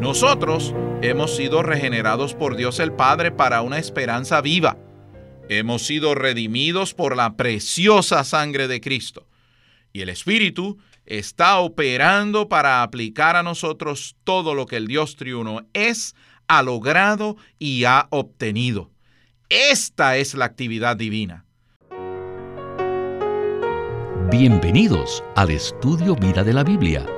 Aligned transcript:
Nosotros 0.00 0.74
hemos 1.02 1.34
sido 1.34 1.64
regenerados 1.64 2.34
por 2.34 2.54
Dios 2.54 2.78
el 2.78 2.92
Padre 2.92 3.32
para 3.32 3.62
una 3.62 3.78
esperanza 3.78 4.40
viva. 4.40 4.78
Hemos 5.48 5.82
sido 5.82 6.14
redimidos 6.14 6.94
por 6.94 7.16
la 7.16 7.36
preciosa 7.36 8.22
sangre 8.22 8.68
de 8.68 8.80
Cristo. 8.80 9.26
Y 9.92 10.02
el 10.02 10.08
Espíritu 10.08 10.78
está 11.04 11.58
operando 11.58 12.48
para 12.48 12.84
aplicar 12.84 13.34
a 13.34 13.42
nosotros 13.42 14.14
todo 14.22 14.54
lo 14.54 14.66
que 14.66 14.76
el 14.76 14.86
Dios 14.86 15.16
triuno 15.16 15.66
es, 15.72 16.14
ha 16.46 16.62
logrado 16.62 17.36
y 17.58 17.82
ha 17.84 18.06
obtenido. 18.10 18.92
Esta 19.48 20.16
es 20.16 20.34
la 20.34 20.44
actividad 20.44 20.96
divina. 20.96 21.44
Bienvenidos 24.30 25.24
al 25.34 25.50
estudio 25.50 26.14
Vida 26.14 26.44
de 26.44 26.52
la 26.52 26.62
Biblia. 26.62 27.17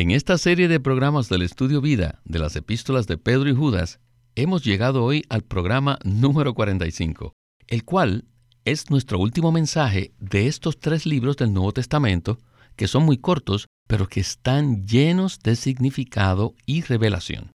en 0.00 0.12
esta 0.12 0.38
serie 0.38 0.68
de 0.68 0.78
programas 0.78 1.28
del 1.28 1.42
Estudio 1.42 1.80
Vida 1.80 2.20
de 2.24 2.38
las 2.38 2.54
epístolas 2.54 3.08
de 3.08 3.18
Pedro 3.18 3.48
y 3.48 3.52
Judas, 3.52 3.98
hemos 4.36 4.62
llegado 4.62 5.02
hoy 5.02 5.24
al 5.28 5.42
programa 5.42 5.98
número 6.04 6.54
45, 6.54 7.32
el 7.66 7.84
cual 7.84 8.24
es 8.64 8.90
nuestro 8.90 9.18
último 9.18 9.50
mensaje 9.50 10.12
de 10.20 10.46
estos 10.46 10.78
tres 10.78 11.04
libros 11.04 11.36
del 11.36 11.52
Nuevo 11.52 11.72
Testamento, 11.72 12.38
que 12.76 12.86
son 12.86 13.04
muy 13.04 13.18
cortos, 13.18 13.66
pero 13.88 14.06
que 14.06 14.20
están 14.20 14.86
llenos 14.86 15.40
de 15.40 15.56
significado 15.56 16.54
y 16.64 16.82
revelación. 16.82 17.50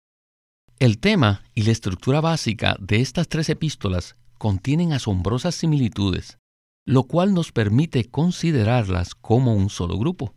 El 0.80 0.98
tema 0.98 1.44
y 1.54 1.62
la 1.62 1.70
estructura 1.70 2.20
básica 2.20 2.76
de 2.80 3.02
estas 3.02 3.28
tres 3.28 3.50
epístolas 3.50 4.16
contienen 4.38 4.92
asombrosas 4.92 5.54
similitudes, 5.54 6.38
lo 6.86 7.04
cual 7.04 7.34
nos 7.34 7.52
permite 7.52 8.10
considerarlas 8.10 9.14
como 9.14 9.54
un 9.54 9.70
solo 9.70 9.96
grupo. 9.96 10.34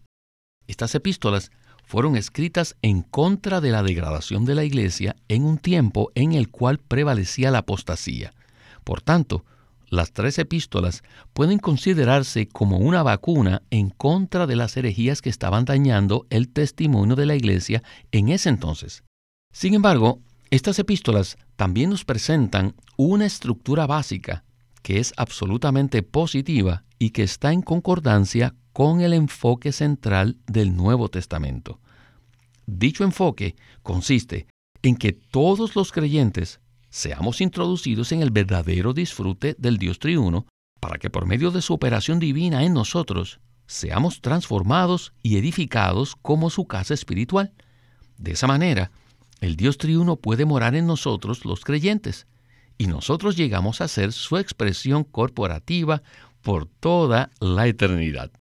Estas 0.67 0.93
epístolas 0.93 1.52
fueron 1.86 2.16
escritas 2.16 2.75
en 2.81 3.02
contra 3.02 3.61
de 3.61 3.72
la 3.72 3.83
degradación 3.83 4.45
de 4.45 4.55
la 4.55 4.64
Iglesia 4.64 5.16
en 5.28 5.44
un 5.44 5.58
tiempo 5.58 6.11
en 6.16 6.33
el 6.33 6.50
cual 6.50 6.80
prevalecía 6.80 7.52
la 7.52 7.59
apostasía. 7.59 8.33
Por 8.83 9.02
tanto, 9.02 9.45
las 9.89 10.11
tres 10.11 10.39
epístolas 10.39 11.03
pueden 11.33 11.59
considerarse 11.59 12.47
como 12.47 12.77
una 12.77 13.03
vacuna 13.03 13.61
en 13.69 13.89
contra 13.92 14.47
de 14.47 14.55
las 14.55 14.75
herejías 14.77 15.22
que 15.22 15.30
estaban 15.30 15.66
dañando 15.66 16.25
el 16.30 16.50
testimonio 16.50 17.16
de 17.16 17.27
la 17.27 17.36
Iglesia 17.36 17.83
en 18.11 18.30
ese 18.30 18.49
entonces. 18.49 19.03
Sin 19.53 19.73
embargo, 19.73 20.20
estas 20.49 20.80
epístolas 20.80 21.38
también 21.55 21.92
nos 21.92 22.03
presentan 22.03 22.75
una 22.97 23.25
estructura 23.25 23.88
básica 23.88 24.44
que 24.81 24.99
es 24.99 25.14
absolutamente 25.17 26.03
positiva 26.03 26.83
y 26.99 27.11
que 27.11 27.23
está 27.23 27.52
en 27.52 27.61
concordancia 27.61 28.53
con 28.75 28.99
el 28.99 29.13
enfoque 29.13 29.71
central 29.71 30.35
del 30.47 30.75
Nuevo 30.75 31.07
Testamento. 31.07 31.79
Dicho 32.65 33.05
enfoque 33.05 33.55
consiste 33.83 34.47
en 34.81 34.97
que 34.97 35.13
todos 35.13 35.77
los 35.77 35.93
creyentes 35.93 36.59
seamos 36.89 37.39
introducidos 37.39 38.11
en 38.11 38.21
el 38.21 38.31
verdadero 38.31 38.91
disfrute 38.91 39.55
del 39.57 39.77
Dios 39.77 39.97
triuno 39.97 40.45
para 40.81 40.97
que 40.97 41.09
por 41.09 41.25
medio 41.25 41.51
de 41.51 41.61
su 41.61 41.73
operación 41.73 42.19
divina 42.19 42.65
en 42.65 42.73
nosotros 42.73 43.39
seamos 43.65 44.19
transformados 44.19 45.14
y 45.23 45.37
edificados 45.37 46.17
como 46.21 46.49
su 46.49 46.67
casa 46.67 46.93
espiritual. 46.93 47.53
De 48.17 48.33
esa 48.33 48.45
manera, 48.45 48.91
el 49.39 49.55
Dios 49.55 49.77
triuno 49.77 50.17
puede 50.17 50.43
morar 50.43 50.75
en 50.75 50.85
nosotros 50.85 51.45
los 51.45 51.64
creyentes 51.64 52.27
y 52.77 52.87
nosotros 52.87 53.37
llegamos 53.37 53.80
a 53.80 53.87
ser 53.87 54.11
su 54.11 54.35
expresión 54.37 55.05
corporativa 55.05 56.03
por 56.41 56.65
toda 56.65 57.31
la 57.39 57.67
eternidad. 57.67 58.33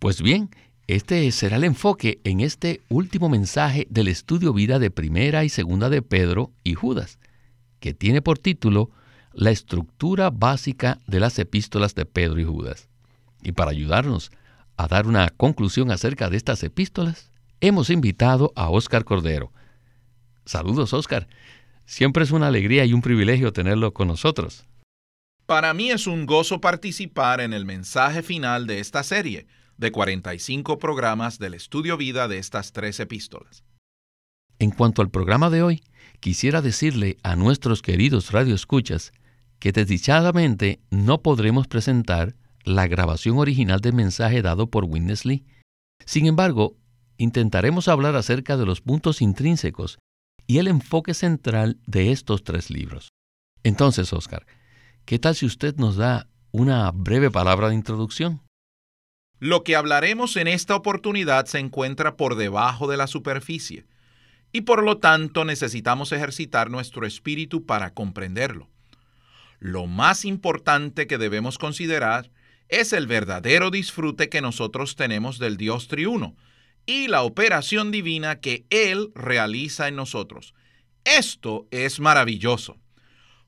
Pues 0.00 0.22
bien, 0.22 0.48
este 0.86 1.30
será 1.30 1.56
el 1.56 1.64
enfoque 1.64 2.22
en 2.24 2.40
este 2.40 2.80
último 2.88 3.28
mensaje 3.28 3.86
del 3.90 4.08
estudio 4.08 4.54
vida 4.54 4.78
de 4.78 4.90
primera 4.90 5.44
y 5.44 5.50
segunda 5.50 5.90
de 5.90 6.00
Pedro 6.00 6.52
y 6.64 6.72
Judas, 6.72 7.18
que 7.80 7.92
tiene 7.92 8.22
por 8.22 8.38
título 8.38 8.90
La 9.34 9.50
estructura 9.50 10.30
básica 10.30 10.98
de 11.06 11.20
las 11.20 11.38
epístolas 11.38 11.94
de 11.94 12.06
Pedro 12.06 12.40
y 12.40 12.44
Judas. 12.44 12.88
Y 13.42 13.52
para 13.52 13.72
ayudarnos 13.72 14.32
a 14.78 14.88
dar 14.88 15.06
una 15.06 15.28
conclusión 15.28 15.90
acerca 15.90 16.30
de 16.30 16.38
estas 16.38 16.62
epístolas, 16.62 17.30
hemos 17.60 17.90
invitado 17.90 18.54
a 18.56 18.70
Óscar 18.70 19.04
Cordero. 19.04 19.52
Saludos, 20.46 20.94
Óscar. 20.94 21.28
Siempre 21.84 22.24
es 22.24 22.30
una 22.30 22.46
alegría 22.46 22.86
y 22.86 22.94
un 22.94 23.02
privilegio 23.02 23.52
tenerlo 23.52 23.92
con 23.92 24.08
nosotros. 24.08 24.64
Para 25.44 25.74
mí 25.74 25.90
es 25.90 26.06
un 26.06 26.24
gozo 26.24 26.62
participar 26.62 27.42
en 27.42 27.52
el 27.52 27.66
mensaje 27.66 28.22
final 28.22 28.66
de 28.66 28.80
esta 28.80 29.02
serie 29.02 29.46
de 29.80 29.90
45 29.92 30.78
programas 30.78 31.38
del 31.38 31.54
estudio 31.54 31.96
vida 31.96 32.28
de 32.28 32.36
estas 32.38 32.72
tres 32.72 33.00
epístolas. 33.00 33.64
En 34.58 34.70
cuanto 34.70 35.00
al 35.00 35.10
programa 35.10 35.48
de 35.48 35.62
hoy, 35.62 35.82
quisiera 36.20 36.60
decirle 36.60 37.16
a 37.22 37.34
nuestros 37.34 37.80
queridos 37.80 38.30
radioescuchas 38.30 39.12
que 39.58 39.72
desdichadamente 39.72 40.80
no 40.90 41.22
podremos 41.22 41.66
presentar 41.66 42.36
la 42.62 42.86
grabación 42.88 43.38
original 43.38 43.80
del 43.80 43.94
mensaje 43.94 44.42
dado 44.42 44.68
por 44.68 44.84
Witness 44.84 45.24
Lee. 45.24 45.46
Sin 46.04 46.26
embargo, 46.26 46.76
intentaremos 47.16 47.88
hablar 47.88 48.16
acerca 48.16 48.58
de 48.58 48.66
los 48.66 48.82
puntos 48.82 49.22
intrínsecos 49.22 49.98
y 50.46 50.58
el 50.58 50.68
enfoque 50.68 51.14
central 51.14 51.78
de 51.86 52.12
estos 52.12 52.44
tres 52.44 52.68
libros. 52.68 53.08
Entonces, 53.62 54.12
Oscar, 54.12 54.46
¿qué 55.06 55.18
tal 55.18 55.34
si 55.34 55.46
usted 55.46 55.76
nos 55.76 55.96
da 55.96 56.28
una 56.52 56.90
breve 56.90 57.30
palabra 57.30 57.70
de 57.70 57.76
introducción? 57.76 58.42
Lo 59.40 59.64
que 59.64 59.74
hablaremos 59.74 60.36
en 60.36 60.48
esta 60.48 60.76
oportunidad 60.76 61.46
se 61.46 61.58
encuentra 61.58 62.16
por 62.16 62.36
debajo 62.36 62.86
de 62.86 62.98
la 62.98 63.06
superficie 63.06 63.86
y 64.52 64.62
por 64.62 64.82
lo 64.82 64.98
tanto 64.98 65.46
necesitamos 65.46 66.12
ejercitar 66.12 66.70
nuestro 66.70 67.06
espíritu 67.06 67.64
para 67.64 67.94
comprenderlo. 67.94 68.68
Lo 69.58 69.86
más 69.86 70.26
importante 70.26 71.06
que 71.06 71.16
debemos 71.16 71.56
considerar 71.56 72.30
es 72.68 72.92
el 72.92 73.06
verdadero 73.06 73.70
disfrute 73.70 74.28
que 74.28 74.42
nosotros 74.42 74.94
tenemos 74.94 75.38
del 75.38 75.56
Dios 75.56 75.88
triuno 75.88 76.36
y 76.84 77.08
la 77.08 77.22
operación 77.22 77.90
divina 77.90 78.40
que 78.40 78.66
Él 78.68 79.10
realiza 79.14 79.88
en 79.88 79.96
nosotros. 79.96 80.54
Esto 81.04 81.66
es 81.70 81.98
maravilloso. 81.98 82.76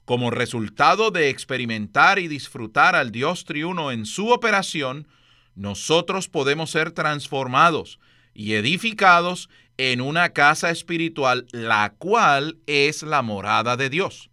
Como 0.07 0.31
resultado 0.31 1.11
de 1.11 1.29
experimentar 1.29 2.19
y 2.19 2.29
disfrutar 2.29 2.97
al 2.97 3.13
Dios 3.13 3.45
triuno 3.45 3.93
en 3.93 4.07
su 4.07 4.31
operación, 4.31 5.07
nosotros 5.55 6.29
podemos 6.29 6.71
ser 6.71 6.93
transformados 6.93 7.99
y 8.35 8.55
edificados 8.55 9.49
en 9.77 10.01
una 10.01 10.31
casa 10.31 10.71
espiritual, 10.71 11.47
la 11.53 11.95
cual 11.99 12.59
es 12.67 13.03
la 13.03 13.23
morada 13.23 13.77
de 13.77 13.91
Dios. 13.91 14.31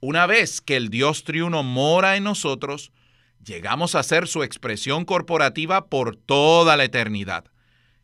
Una 0.00 0.26
vez 0.26 0.60
que 0.60 0.76
el 0.76 0.90
Dios 0.90 1.24
triuno 1.24 1.62
mora 1.62 2.16
en 2.16 2.24
nosotros, 2.24 2.92
llegamos 3.44 3.94
a 3.94 4.02
ser 4.02 4.28
su 4.28 4.42
expresión 4.42 5.04
corporativa 5.04 5.86
por 5.86 6.16
toda 6.16 6.76
la 6.76 6.84
eternidad. 6.84 7.44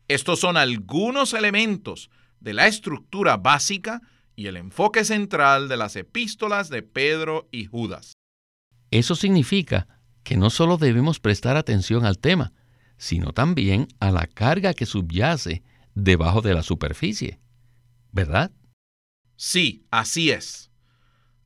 Estos 0.07 0.39
son 0.39 0.57
algunos 0.57 1.33
elementos 1.33 2.09
de 2.39 2.53
la 2.53 2.67
estructura 2.67 3.37
básica 3.37 4.01
y 4.35 4.47
el 4.47 4.57
enfoque 4.57 5.05
central 5.05 5.67
de 5.67 5.77
las 5.77 5.95
epístolas 5.95 6.69
de 6.69 6.81
Pedro 6.81 7.47
y 7.51 7.65
Judas. 7.65 8.13
Eso 8.89 9.15
significa 9.15 9.87
que 10.23 10.37
no 10.37 10.49
solo 10.49 10.77
debemos 10.77 11.19
prestar 11.19 11.57
atención 11.57 12.05
al 12.05 12.17
tema, 12.17 12.53
sino 12.97 13.33
también 13.33 13.87
a 13.99 14.11
la 14.11 14.27
carga 14.27 14.73
que 14.73 14.85
subyace 14.85 15.63
debajo 15.95 16.41
de 16.41 16.53
la 16.53 16.63
superficie. 16.63 17.39
¿Verdad? 18.11 18.51
Sí, 19.35 19.85
así 19.89 20.31
es. 20.31 20.69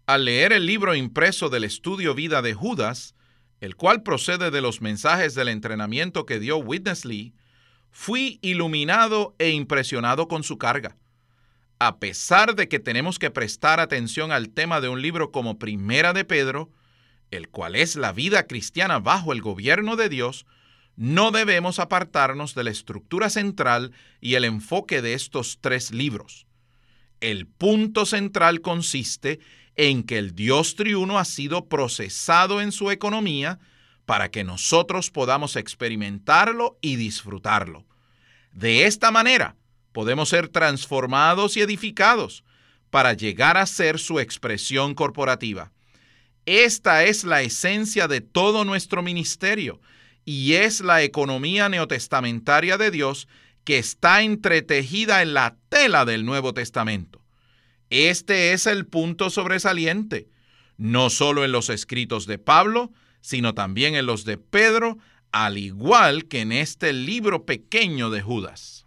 Al 0.05 0.25
leer 0.25 0.51
el 0.51 0.65
libro 0.65 0.95
impreso 0.95 1.49
del 1.49 1.63
estudio 1.63 2.13
vida 2.13 2.41
de 2.41 2.53
Judas, 2.53 3.15
el 3.61 3.75
cual 3.75 4.03
procede 4.03 4.51
de 4.51 4.61
los 4.61 4.81
mensajes 4.81 5.33
del 5.33 5.47
entrenamiento 5.47 6.25
que 6.25 6.39
dio 6.39 6.57
Witness 6.57 7.05
Lee, 7.05 7.33
fui 7.89 8.39
iluminado 8.41 9.35
e 9.39 9.51
impresionado 9.51 10.27
con 10.27 10.43
su 10.43 10.57
carga. 10.57 10.97
A 11.79 11.99
pesar 11.99 12.55
de 12.55 12.67
que 12.67 12.79
tenemos 12.79 13.17
que 13.17 13.31
prestar 13.31 13.79
atención 13.79 14.31
al 14.31 14.49
tema 14.49 14.81
de 14.81 14.89
un 14.89 15.01
libro 15.01 15.31
como 15.31 15.57
Primera 15.57 16.13
de 16.13 16.25
Pedro, 16.25 16.69
el 17.31 17.49
cual 17.49 17.75
es 17.75 17.95
la 17.95 18.11
vida 18.11 18.47
cristiana 18.47 18.99
bajo 18.99 19.33
el 19.33 19.41
gobierno 19.41 19.95
de 19.95 20.09
Dios, 20.09 20.45
no 20.95 21.31
debemos 21.31 21.79
apartarnos 21.79 22.55
de 22.55 22.63
la 22.63 22.71
estructura 22.71 23.29
central 23.29 23.91
y 24.21 24.35
el 24.35 24.45
enfoque 24.45 25.01
de 25.01 25.13
estos 25.13 25.59
tres 25.59 25.91
libros. 25.91 26.47
El 27.19 27.47
punto 27.47 28.05
central 28.05 28.61
consiste 28.61 29.39
en 29.75 30.03
que 30.03 30.17
el 30.17 30.35
Dios 30.35 30.75
triuno 30.75 31.19
ha 31.19 31.25
sido 31.25 31.67
procesado 31.67 32.61
en 32.61 32.71
su 32.71 32.91
economía 32.91 33.59
para 34.05 34.29
que 34.29 34.43
nosotros 34.43 35.11
podamos 35.11 35.55
experimentarlo 35.55 36.77
y 36.81 36.95
disfrutarlo. 36.95 37.85
De 38.53 38.85
esta 38.85 39.11
manera, 39.11 39.57
podemos 39.91 40.29
ser 40.29 40.47
transformados 40.47 41.57
y 41.57 41.61
edificados 41.61 42.43
para 42.89 43.13
llegar 43.13 43.57
a 43.57 43.65
ser 43.65 43.99
su 43.99 44.19
expresión 44.19 44.93
corporativa. 44.93 45.71
Esta 46.45 47.03
es 47.05 47.23
la 47.23 47.41
esencia 47.41 48.07
de 48.07 48.21
todo 48.21 48.65
nuestro 48.65 49.01
ministerio 49.01 49.81
y 50.25 50.53
es 50.53 50.81
la 50.81 51.01
economía 51.01 51.69
neotestamentaria 51.69 52.77
de 52.77 52.91
Dios 52.91 53.27
que 53.63 53.79
está 53.79 54.21
entretejida 54.21 55.21
en 55.21 55.33
la 55.33 55.57
tela 55.69 56.05
del 56.05 56.23
Nuevo 56.25 56.53
Testamento. 56.53 57.21
Este 57.89 58.53
es 58.53 58.67
el 58.67 58.85
punto 58.85 59.29
sobresaliente, 59.29 60.29
no 60.77 61.09
solo 61.09 61.45
en 61.45 61.51
los 61.51 61.69
escritos 61.69 62.27
de 62.27 62.37
Pablo, 62.37 62.91
sino 63.21 63.55
también 63.55 63.95
en 63.95 64.05
los 64.05 64.23
de 64.23 64.37
Pedro, 64.37 64.99
al 65.31 65.57
igual 65.57 66.25
que 66.25 66.41
en 66.41 66.51
este 66.51 66.93
libro 66.93 67.45
pequeño 67.45 68.11
de 68.11 68.21
Judas. 68.21 68.85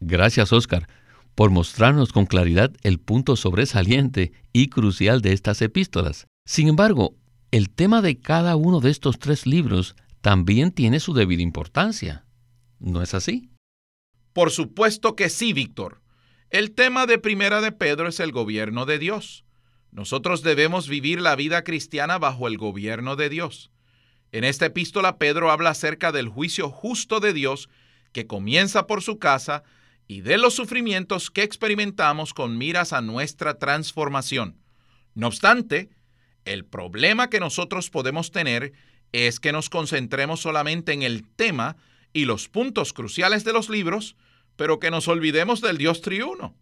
Gracias, 0.00 0.52
Oscar, 0.52 0.88
por 1.34 1.50
mostrarnos 1.50 2.12
con 2.12 2.24
claridad 2.26 2.72
el 2.82 2.98
punto 2.98 3.36
sobresaliente 3.36 4.32
y 4.52 4.68
crucial 4.68 5.20
de 5.20 5.32
estas 5.32 5.60
epístolas. 5.60 6.26
Sin 6.44 6.68
embargo, 6.68 7.14
el 7.50 7.70
tema 7.70 8.02
de 8.02 8.18
cada 8.18 8.56
uno 8.56 8.80
de 8.80 8.90
estos 8.90 9.18
tres 9.18 9.46
libros 9.46 9.94
también 10.20 10.72
tiene 10.72 11.00
su 11.00 11.14
debida 11.14 11.42
importancia. 11.42 12.24
¿No 12.78 13.02
es 13.02 13.14
así? 13.14 13.50
Por 14.32 14.50
supuesto 14.50 15.14
que 15.14 15.28
sí, 15.28 15.52
Víctor. 15.52 16.00
El 16.50 16.72
tema 16.72 17.06
de 17.06 17.18
Primera 17.18 17.60
de 17.60 17.72
Pedro 17.72 18.08
es 18.08 18.20
el 18.20 18.32
gobierno 18.32 18.86
de 18.86 18.98
Dios. 18.98 19.44
Nosotros 19.90 20.42
debemos 20.42 20.88
vivir 20.88 21.20
la 21.20 21.36
vida 21.36 21.64
cristiana 21.64 22.18
bajo 22.18 22.48
el 22.48 22.58
gobierno 22.58 23.14
de 23.14 23.28
Dios. 23.28 23.70
En 24.32 24.44
esta 24.44 24.66
epístola 24.66 25.18
Pedro 25.18 25.50
habla 25.50 25.70
acerca 25.70 26.12
del 26.12 26.28
juicio 26.28 26.70
justo 26.70 27.20
de 27.20 27.34
Dios 27.34 27.68
que 28.12 28.26
comienza 28.26 28.86
por 28.86 29.02
su 29.02 29.18
casa 29.18 29.62
y 30.06 30.22
de 30.22 30.38
los 30.38 30.54
sufrimientos 30.54 31.30
que 31.30 31.42
experimentamos 31.42 32.34
con 32.34 32.58
miras 32.58 32.92
a 32.92 33.02
nuestra 33.02 33.58
transformación. 33.58 34.58
No 35.14 35.26
obstante, 35.26 35.90
el 36.44 36.64
problema 36.64 37.30
que 37.30 37.40
nosotros 37.40 37.90
podemos 37.90 38.30
tener 38.30 38.72
es 39.12 39.40
que 39.40 39.52
nos 39.52 39.70
concentremos 39.70 40.40
solamente 40.40 40.92
en 40.92 41.02
el 41.02 41.26
tema 41.28 41.76
y 42.12 42.24
los 42.24 42.48
puntos 42.48 42.92
cruciales 42.92 43.44
de 43.44 43.52
los 43.52 43.68
libros, 43.68 44.16
pero 44.56 44.78
que 44.78 44.90
nos 44.90 45.08
olvidemos 45.08 45.60
del 45.60 45.78
Dios 45.78 46.00
triuno. 46.00 46.54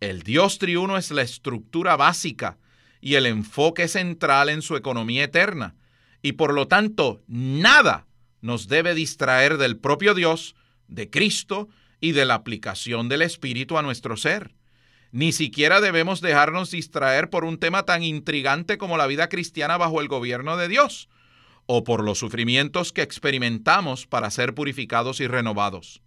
El 0.00 0.22
Dios 0.22 0.58
triuno 0.58 0.96
es 0.96 1.10
la 1.10 1.22
estructura 1.22 1.96
básica 1.96 2.58
y 3.00 3.14
el 3.14 3.26
enfoque 3.26 3.88
central 3.88 4.48
en 4.48 4.62
su 4.62 4.76
economía 4.76 5.24
eterna, 5.24 5.74
y 6.22 6.32
por 6.32 6.54
lo 6.54 6.68
tanto 6.68 7.22
nada 7.26 8.06
nos 8.40 8.68
debe 8.68 8.94
distraer 8.94 9.58
del 9.58 9.76
propio 9.76 10.14
Dios, 10.14 10.54
de 10.88 11.10
Cristo 11.10 11.68
y 12.00 12.12
de 12.12 12.24
la 12.24 12.34
aplicación 12.34 13.08
del 13.08 13.22
Espíritu 13.22 13.78
a 13.78 13.82
nuestro 13.82 14.16
ser. 14.16 14.54
Ni 15.14 15.30
siquiera 15.30 15.80
debemos 15.80 16.20
dejarnos 16.20 16.72
distraer 16.72 17.30
por 17.30 17.44
un 17.44 17.58
tema 17.58 17.84
tan 17.84 18.02
intrigante 18.02 18.78
como 18.78 18.96
la 18.96 19.06
vida 19.06 19.28
cristiana 19.28 19.76
bajo 19.76 20.00
el 20.00 20.08
gobierno 20.08 20.56
de 20.56 20.66
Dios, 20.66 21.08
o 21.66 21.84
por 21.84 22.02
los 22.02 22.18
sufrimientos 22.18 22.92
que 22.92 23.02
experimentamos 23.02 24.08
para 24.08 24.28
ser 24.32 24.56
purificados 24.56 25.20
y 25.20 25.28
renovados. 25.28 26.02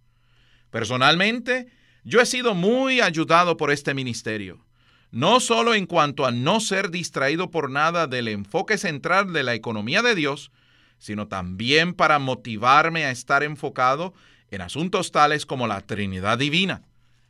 Personalmente, 0.68 1.68
yo 2.04 2.20
he 2.20 2.26
sido 2.26 2.54
muy 2.54 3.00
ayudado 3.00 3.56
por 3.56 3.70
este 3.70 3.94
ministerio, 3.94 4.66
no 5.10 5.40
solo 5.40 5.72
en 5.72 5.86
cuanto 5.86 6.26
a 6.26 6.30
no 6.30 6.60
ser 6.60 6.90
distraído 6.90 7.50
por 7.50 7.70
nada 7.70 8.08
del 8.08 8.28
enfoque 8.28 8.76
central 8.76 9.32
de 9.32 9.42
la 9.42 9.54
economía 9.54 10.02
de 10.02 10.16
Dios, 10.16 10.52
sino 10.98 11.28
también 11.28 11.94
para 11.94 12.18
motivarme 12.18 13.06
a 13.06 13.10
estar 13.10 13.42
enfocado 13.42 14.12
en 14.50 14.60
asuntos 14.60 15.12
tales 15.12 15.46
como 15.46 15.66
la 15.66 15.80
Trinidad 15.80 16.36
Divina, 16.36 16.82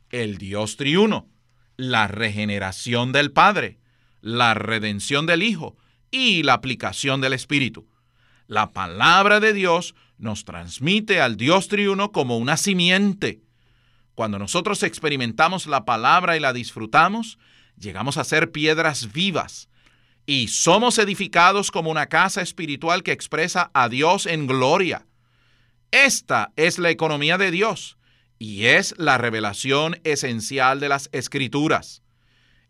el 0.09 0.37
Dios 0.37 0.75
triuno, 0.75 1.29
la 1.79 2.07
regeneración 2.07 3.13
del 3.13 3.31
Padre, 3.31 3.79
la 4.19 4.53
redención 4.53 5.25
del 5.25 5.41
Hijo 5.41 5.77
y 6.11 6.43
la 6.43 6.53
aplicación 6.53 7.21
del 7.21 7.31
Espíritu. 7.31 7.87
La 8.47 8.73
palabra 8.73 9.39
de 9.39 9.53
Dios 9.53 9.95
nos 10.17 10.43
transmite 10.43 11.21
al 11.21 11.37
Dios 11.37 11.69
triuno 11.69 12.11
como 12.11 12.37
una 12.37 12.57
simiente, 12.57 13.43
cuando 14.13 14.37
nosotros 14.39 14.83
experimentamos 14.83 15.67
la 15.67 15.85
palabra 15.85 16.35
y 16.35 16.41
la 16.41 16.51
disfrutamos, 16.51 17.39
llegamos 17.77 18.17
a 18.17 18.25
ser 18.25 18.51
piedras 18.51 19.13
vivas 19.13 19.69
y 20.25 20.49
somos 20.49 20.97
edificados 20.97 21.71
como 21.71 21.91
una 21.91 22.07
casa 22.07 22.41
espiritual 22.41 23.03
que 23.03 23.13
expresa 23.13 23.71
a 23.73 23.87
Dios 23.87 24.25
en 24.25 24.47
gloria. 24.47 25.07
Esta 25.91 26.51
es 26.57 26.77
la 26.77 26.89
economía 26.89 27.37
de 27.37 27.51
Dios 27.51 27.98
y 28.39 28.65
es 28.65 28.95
la 28.97 29.17
revelación 29.17 29.99
esencial 30.05 30.79
de 30.79 30.89
las 30.89 31.09
escrituras. 31.11 32.01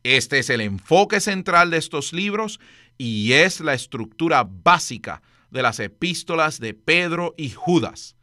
Este 0.04 0.40
es 0.40 0.50
el 0.50 0.62
enfoque 0.62 1.20
central 1.20 1.70
de 1.70 1.78
estos 1.78 2.12
libros 2.12 2.60
y 2.98 3.34
es 3.34 3.62
la 3.62 3.76
estructura 3.76 4.48
básica 4.50 5.22
de 5.52 5.62
las 5.62 5.80
epístolas 5.80 6.60
de 6.60 6.74
Pedro 6.74 7.36
y 7.38 7.52
Judas. 7.52 8.16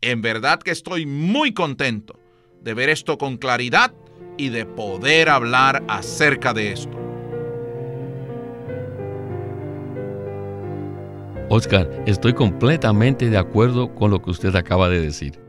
En 0.00 0.22
verdad 0.22 0.58
que 0.60 0.70
estoy 0.70 1.04
muy 1.04 1.52
contento 1.52 2.18
de 2.62 2.74
ver 2.74 2.88
esto 2.88 3.18
con 3.18 3.36
claridad 3.36 3.92
y 4.38 4.48
de 4.48 4.64
poder 4.66 5.28
hablar 5.28 5.82
acerca 5.88 6.54
de 6.54 6.72
esto. 6.72 6.96
Oscar, 11.48 11.88
estoy 12.06 12.34
completamente 12.34 13.30
de 13.30 13.38
acuerdo 13.38 13.94
con 13.94 14.10
lo 14.10 14.20
que 14.20 14.30
usted 14.30 14.54
acaba 14.56 14.88
de 14.88 15.00
decir. 15.00 15.45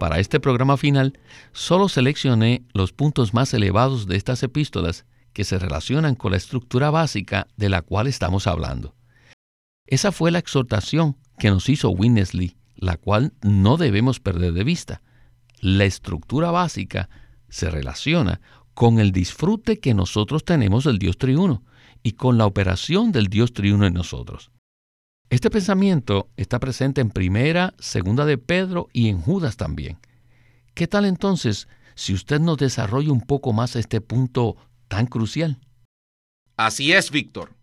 Para 0.00 0.18
este 0.18 0.40
programa 0.40 0.78
final, 0.78 1.18
solo 1.52 1.90
seleccioné 1.90 2.64
los 2.72 2.94
puntos 2.94 3.34
más 3.34 3.52
elevados 3.52 4.06
de 4.06 4.16
estas 4.16 4.42
epístolas 4.42 5.04
que 5.34 5.44
se 5.44 5.58
relacionan 5.58 6.14
con 6.14 6.30
la 6.30 6.38
estructura 6.38 6.88
básica 6.88 7.48
de 7.58 7.68
la 7.68 7.82
cual 7.82 8.06
estamos 8.06 8.46
hablando. 8.46 8.94
Esa 9.86 10.10
fue 10.10 10.30
la 10.30 10.38
exhortación 10.38 11.18
que 11.38 11.50
nos 11.50 11.68
hizo 11.68 11.90
Winnesley, 11.90 12.56
la 12.76 12.96
cual 12.96 13.34
no 13.42 13.76
debemos 13.76 14.20
perder 14.20 14.54
de 14.54 14.64
vista 14.64 15.02
la 15.60 15.84
estructura 15.84 16.50
básica 16.50 17.10
se 17.50 17.68
relaciona 17.68 18.40
con 18.72 19.00
el 19.00 19.12
disfrute 19.12 19.80
que 19.80 19.92
nosotros 19.92 20.46
tenemos 20.46 20.84
del 20.84 20.98
Dios 20.98 21.18
triuno 21.18 21.62
y 22.02 22.12
con 22.12 22.38
la 22.38 22.46
operación 22.46 23.12
del 23.12 23.26
Dios 23.26 23.52
triuno 23.52 23.84
en 23.84 23.92
nosotros. 23.92 24.50
Este 25.30 25.48
pensamiento 25.48 26.28
está 26.36 26.58
presente 26.58 27.00
en 27.00 27.08
primera, 27.08 27.72
segunda 27.78 28.24
de 28.24 28.36
Pedro 28.36 28.88
y 28.92 29.08
en 29.08 29.20
Judas 29.20 29.56
también. 29.56 29.96
¿Qué 30.74 30.88
tal 30.88 31.04
entonces 31.04 31.68
si 31.94 32.14
usted 32.14 32.40
nos 32.40 32.58
desarrolla 32.58 33.12
un 33.12 33.20
poco 33.20 33.52
más 33.52 33.76
este 33.76 34.00
punto 34.00 34.56
tan 34.88 35.06
crucial? 35.06 35.60
Así 36.56 36.92
es, 36.92 37.12
Víctor. 37.12 37.54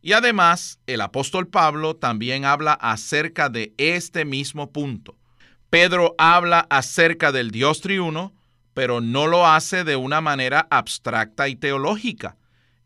Y 0.00 0.14
además, 0.14 0.80
el 0.86 1.02
apóstol 1.02 1.48
Pablo 1.48 1.96
también 1.96 2.46
habla 2.46 2.72
acerca 2.72 3.50
de 3.50 3.74
este 3.76 4.24
mismo 4.24 4.72
punto. 4.72 5.18
Pedro 5.68 6.14
habla 6.16 6.66
acerca 6.70 7.30
del 7.30 7.50
Dios 7.50 7.82
triuno, 7.82 8.32
pero 8.72 9.02
no 9.02 9.26
lo 9.26 9.46
hace 9.46 9.84
de 9.84 9.96
una 9.96 10.22
manera 10.22 10.66
abstracta 10.70 11.46
y 11.48 11.56
teológica, 11.56 12.38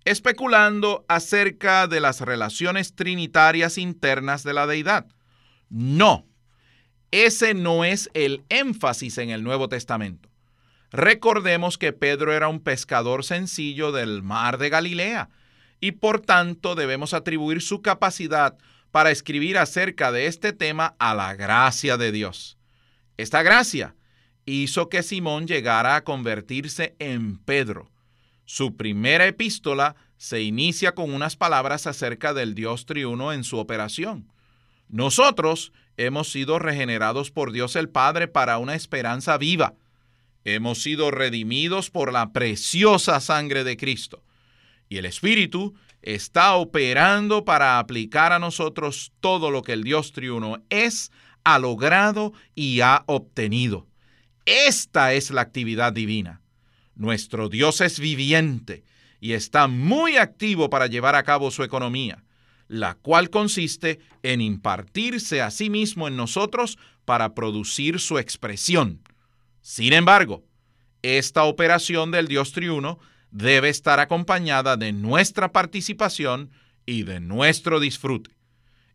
especulando 0.06 1.04
acerca 1.08 1.88
de 1.88 2.00
las 2.00 2.20
relaciones 2.20 2.94
trinitarias 2.94 3.76
internas 3.76 4.44
de 4.44 4.54
la 4.54 4.66
deidad. 4.66 5.06
No, 5.68 6.24
ese 7.10 7.54
no 7.54 7.84
es 7.84 8.08
el 8.14 8.44
énfasis 8.48 9.18
en 9.18 9.30
el 9.30 9.42
Nuevo 9.42 9.68
Testamento. 9.68 10.30
Recordemos 10.92 11.76
que 11.76 11.92
Pedro 11.92 12.32
era 12.32 12.46
un 12.46 12.60
pescador 12.60 13.24
sencillo 13.24 13.90
del 13.90 14.22
mar 14.22 14.58
de 14.58 14.70
Galilea 14.70 15.28
y 15.80 15.92
por 15.92 16.20
tanto 16.20 16.76
debemos 16.76 17.12
atribuir 17.12 17.60
su 17.60 17.82
capacidad 17.82 18.56
para 18.92 19.10
escribir 19.10 19.58
acerca 19.58 20.12
de 20.12 20.26
este 20.26 20.52
tema 20.52 20.94
a 21.00 21.16
la 21.16 21.34
gracia 21.34 21.96
de 21.96 22.12
Dios. 22.12 22.58
Esta 23.16 23.42
gracia 23.42 23.96
hizo 24.44 24.88
que 24.88 25.02
Simón 25.02 25.48
llegara 25.48 25.96
a 25.96 26.04
convertirse 26.04 26.94
en 27.00 27.38
Pedro. 27.38 27.90
Su 28.46 28.76
primera 28.76 29.26
epístola 29.26 29.96
se 30.16 30.40
inicia 30.42 30.94
con 30.94 31.12
unas 31.12 31.36
palabras 31.36 31.86
acerca 31.86 32.32
del 32.32 32.54
Dios 32.54 32.86
triuno 32.86 33.32
en 33.32 33.44
su 33.44 33.58
operación. 33.58 34.32
Nosotros 34.88 35.72
hemos 35.96 36.30
sido 36.30 36.58
regenerados 36.58 37.30
por 37.30 37.52
Dios 37.52 37.76
el 37.76 37.88
Padre 37.88 38.28
para 38.28 38.58
una 38.58 38.76
esperanza 38.76 39.36
viva. 39.36 39.74
Hemos 40.44 40.80
sido 40.80 41.10
redimidos 41.10 41.90
por 41.90 42.12
la 42.12 42.32
preciosa 42.32 43.20
sangre 43.20 43.64
de 43.64 43.76
Cristo. 43.76 44.22
Y 44.88 44.98
el 44.98 45.06
Espíritu 45.06 45.74
está 46.02 46.54
operando 46.54 47.44
para 47.44 47.80
aplicar 47.80 48.32
a 48.32 48.38
nosotros 48.38 49.12
todo 49.20 49.50
lo 49.50 49.62
que 49.62 49.72
el 49.72 49.82
Dios 49.82 50.12
triuno 50.12 50.62
es 50.70 51.10
ha 51.42 51.58
logrado 51.58 52.32
y 52.54 52.80
ha 52.80 53.02
obtenido. 53.06 53.88
Esta 54.44 55.14
es 55.14 55.32
la 55.32 55.40
actividad 55.40 55.92
divina. 55.92 56.40
Nuestro 56.96 57.50
Dios 57.50 57.82
es 57.82 58.00
viviente 58.00 58.82
y 59.20 59.34
está 59.34 59.68
muy 59.68 60.16
activo 60.16 60.70
para 60.70 60.86
llevar 60.86 61.14
a 61.14 61.22
cabo 61.22 61.50
su 61.50 61.62
economía, 61.62 62.24
la 62.68 62.94
cual 62.94 63.28
consiste 63.28 64.00
en 64.22 64.40
impartirse 64.40 65.42
a 65.42 65.50
sí 65.50 65.70
mismo 65.70 66.08
en 66.08 66.16
nosotros 66.16 66.78
para 67.04 67.34
producir 67.34 68.00
su 68.00 68.18
expresión. 68.18 69.02
Sin 69.60 69.92
embargo, 69.92 70.42
esta 71.02 71.44
operación 71.44 72.10
del 72.10 72.28
Dios 72.28 72.52
triuno 72.52 72.98
debe 73.30 73.68
estar 73.68 74.00
acompañada 74.00 74.78
de 74.78 74.92
nuestra 74.92 75.52
participación 75.52 76.50
y 76.86 77.02
de 77.02 77.20
nuestro 77.20 77.78
disfrute. 77.78 78.30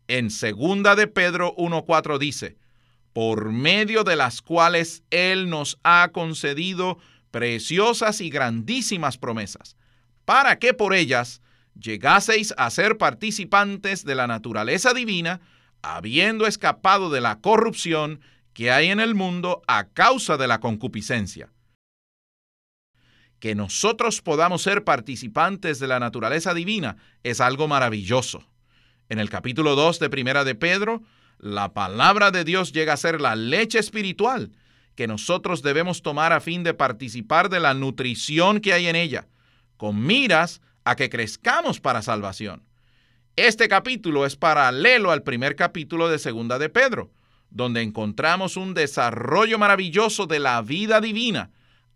En 0.08 0.30
segunda 0.30 0.96
de 0.96 1.06
Pedro 1.06 1.54
1:4 1.56 2.18
dice, 2.18 2.56
por 3.12 3.52
medio 3.52 4.02
de 4.02 4.16
las 4.16 4.42
cuales 4.42 5.04
él 5.10 5.48
nos 5.48 5.78
ha 5.84 6.10
concedido 6.12 6.98
preciosas 7.32 8.20
y 8.20 8.30
grandísimas 8.30 9.18
promesas, 9.18 9.76
para 10.24 10.60
que 10.60 10.74
por 10.74 10.94
ellas 10.94 11.42
llegaseis 11.74 12.54
a 12.56 12.70
ser 12.70 12.98
participantes 12.98 14.04
de 14.04 14.14
la 14.14 14.28
naturaleza 14.28 14.94
divina, 14.94 15.40
habiendo 15.80 16.46
escapado 16.46 17.10
de 17.10 17.20
la 17.20 17.40
corrupción 17.40 18.20
que 18.52 18.70
hay 18.70 18.88
en 18.90 19.00
el 19.00 19.16
mundo 19.16 19.62
a 19.66 19.88
causa 19.88 20.36
de 20.36 20.46
la 20.46 20.60
concupiscencia. 20.60 21.50
Que 23.40 23.54
nosotros 23.56 24.20
podamos 24.20 24.62
ser 24.62 24.84
participantes 24.84 25.80
de 25.80 25.88
la 25.88 25.98
naturaleza 25.98 26.54
divina 26.54 26.96
es 27.24 27.40
algo 27.40 27.66
maravilloso. 27.66 28.46
En 29.08 29.18
el 29.18 29.30
capítulo 29.30 29.74
2 29.74 29.98
de 29.98 30.10
Primera 30.10 30.44
de 30.44 30.54
Pedro, 30.54 31.02
la 31.38 31.72
palabra 31.72 32.30
de 32.30 32.44
Dios 32.44 32.72
llega 32.72 32.92
a 32.92 32.98
ser 32.98 33.20
la 33.20 33.34
leche 33.34 33.78
espiritual 33.80 34.52
que 34.94 35.06
nosotros 35.06 35.62
debemos 35.62 36.02
tomar 36.02 36.32
a 36.32 36.40
fin 36.40 36.62
de 36.62 36.74
participar 36.74 37.48
de 37.48 37.60
la 37.60 37.74
nutrición 37.74 38.60
que 38.60 38.72
hay 38.72 38.88
en 38.88 38.96
ella, 38.96 39.26
con 39.76 40.04
miras 40.04 40.60
a 40.84 40.96
que 40.96 41.08
crezcamos 41.08 41.80
para 41.80 42.02
salvación. 42.02 42.62
Este 43.36 43.68
capítulo 43.68 44.26
es 44.26 44.36
paralelo 44.36 45.10
al 45.10 45.22
primer 45.22 45.56
capítulo 45.56 46.08
de 46.08 46.18
Segunda 46.18 46.58
de 46.58 46.68
Pedro, 46.68 47.10
donde 47.50 47.82
encontramos 47.82 48.56
un 48.56 48.74
desarrollo 48.74 49.58
maravilloso 49.58 50.26
de 50.26 50.38
la 50.38 50.60
vida 50.62 51.00
divina 51.00 51.50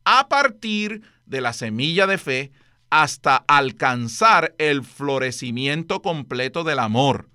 a 0.04 0.28
partir 0.28 1.02
de 1.26 1.40
la 1.40 1.52
semilla 1.52 2.06
de 2.06 2.18
fe 2.18 2.52
hasta 2.90 3.36
alcanzar 3.48 4.54
el 4.58 4.84
florecimiento 4.84 6.00
completo 6.00 6.64
del 6.64 6.78
amor. 6.78 7.28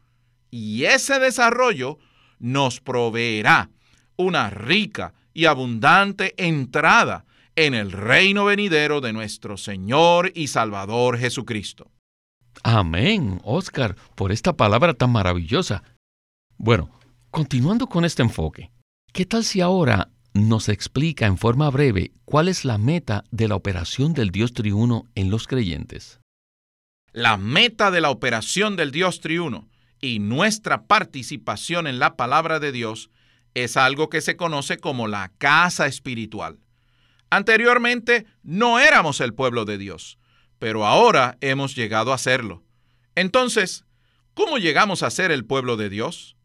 Y 0.50 0.86
ese 0.86 1.20
desarrollo 1.20 2.00
nos 2.39 2.80
proveerá 2.80 3.70
una 4.15 4.50
rica 4.50 5.13
y 5.34 5.46
abundante 5.46 6.34
entrada 6.38 7.26
en 7.56 7.74
el 7.74 7.92
reino 7.92 8.46
venidero 8.46 9.02
de 9.02 9.14
nuestro 9.14 9.58
Señor 9.58 10.32
y 10.36 10.48
Salvador 10.48 11.18
Jesucristo. 11.18 11.92
Amén, 12.64 13.42
Oscar, 13.44 13.96
por 14.16 14.32
esta 14.32 14.54
palabra 14.54 14.94
tan 14.94 15.12
maravillosa. 15.12 15.84
Bueno, 16.58 16.90
continuando 17.30 17.88
con 17.88 18.06
este 18.06 18.22
enfoque, 18.22 18.72
¿qué 19.14 19.26
tal 19.26 19.44
si 19.44 19.62
ahora 19.62 20.10
nos 20.34 20.70
explica 20.70 21.26
en 21.26 21.38
forma 21.38 21.70
breve 21.70 22.12
cuál 22.26 22.48
es 22.48 22.64
la 22.64 22.78
meta 22.78 23.24
de 23.32 23.48
la 23.48 23.56
operación 23.56 24.14
del 24.14 24.32
Dios 24.32 24.54
triuno 24.54 25.06
en 25.16 25.30
los 25.30 25.48
creyentes? 25.48 26.20
La 27.12 27.36
meta 27.36 27.92
de 27.92 28.00
la 28.00 28.10
operación 28.10 28.76
del 28.76 28.92
Dios 28.92 29.20
triuno 29.20 29.68
y 30.00 30.20
nuestra 30.20 30.86
participación 30.86 31.88
en 31.88 32.00
la 32.00 32.16
palabra 32.16 32.60
de 32.60 32.72
Dios 32.72 33.10
es 33.53 33.77
algo 33.77 34.10
que 34.10 34.22
se 34.22 34.38
conoce 34.38 34.77
como 34.77 35.08
la 35.08 35.31
casa 35.38 35.88
espiritual. 35.88 36.60
Anteriormente 37.29 38.25
no 38.43 38.79
éramos 38.79 39.22
el 39.22 39.34
pueblo 39.34 39.65
de 39.65 39.77
Dios, 39.77 40.17
pero 40.60 40.86
ahora 40.86 41.38
hemos 41.41 41.75
llegado 41.75 42.13
a 42.13 42.17
serlo. 42.17 42.63
Entonces, 43.15 43.86
¿cómo 44.34 44.58
llegamos 44.58 45.03
a 45.03 45.10
ser 45.10 45.31
el 45.31 45.46
pueblo 45.46 45.77
de 45.77 45.89
Dios? 45.89 46.36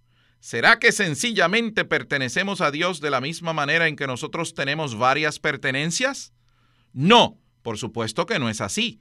¿Será 0.40 0.78
que 0.78 0.92
sencillamente 0.92 1.84
pertenecemos 1.84 2.60
a 2.60 2.70
Dios 2.70 3.00
de 3.00 3.10
la 3.10 3.20
misma 3.20 3.52
manera 3.52 3.88
en 3.88 3.96
que 3.96 4.06
nosotros 4.06 4.54
tenemos 4.54 4.96
varias 4.96 5.40
pertenencias? 5.40 6.32
No, 6.92 7.38
por 7.62 7.78
supuesto 7.78 8.26
que 8.26 8.38
no 8.38 8.48
es 8.48 8.60
así. 8.60 9.00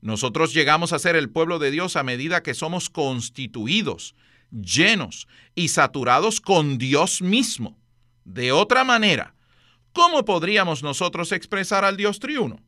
Nosotros 0.00 0.54
llegamos 0.54 0.92
a 0.92 0.98
ser 0.98 1.16
el 1.16 1.30
pueblo 1.30 1.58
de 1.58 1.70
Dios 1.70 1.96
a 1.96 2.04
medida 2.04 2.42
que 2.42 2.54
somos 2.54 2.88
constituidos 2.90 4.14
llenos 4.50 5.26
y 5.54 5.68
saturados 5.68 6.40
con 6.40 6.78
Dios 6.78 7.22
mismo. 7.22 7.78
De 8.24 8.52
otra 8.52 8.84
manera, 8.84 9.34
¿cómo 9.92 10.24
podríamos 10.24 10.82
nosotros 10.82 11.32
expresar 11.32 11.84
al 11.84 11.96
Dios 11.96 12.18
triuno? 12.18 12.60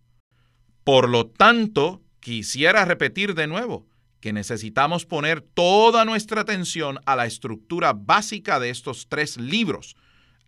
Por 0.85 1.09
lo 1.09 1.27
tanto, 1.27 2.03
quisiera 2.21 2.85
repetir 2.85 3.35
de 3.35 3.47
nuevo 3.47 3.87
que 4.21 4.33
necesitamos 4.33 5.07
poner 5.07 5.41
toda 5.41 6.05
nuestra 6.05 6.41
atención 6.41 6.99
a 7.07 7.17
la 7.17 7.27
estructura 7.27 7.93
básica 7.93 8.59
de 8.59 8.71
estos 8.71 9.07
tres 9.09 9.37
libros, 9.37 9.97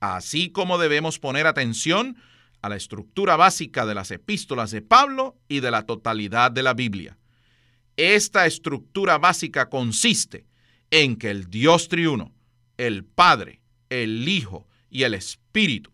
así 0.00 0.50
como 0.50 0.78
debemos 0.78 1.18
poner 1.18 1.46
atención 1.46 2.16
a 2.62 2.68
la 2.68 2.76
estructura 2.76 3.36
básica 3.36 3.86
de 3.86 3.94
las 3.94 4.10
epístolas 4.10 4.70
de 4.70 4.82
Pablo 4.82 5.38
y 5.48 5.60
de 5.60 5.70
la 5.70 5.86
totalidad 5.86 6.50
de 6.50 6.62
la 6.62 6.74
Biblia. 6.74 7.16
Esta 7.96 8.46
estructura 8.46 9.18
básica 9.18 9.68
consiste 9.68 10.46
en 10.90 11.16
que 11.16 11.30
el 11.30 11.50
Dios 11.50 11.88
triuno, 11.88 12.32
el 12.76 13.04
Padre, 13.04 13.60
el 13.88 14.28
Hijo 14.28 14.66
y 14.90 15.04
el 15.04 15.14
Espíritu, 15.14 15.90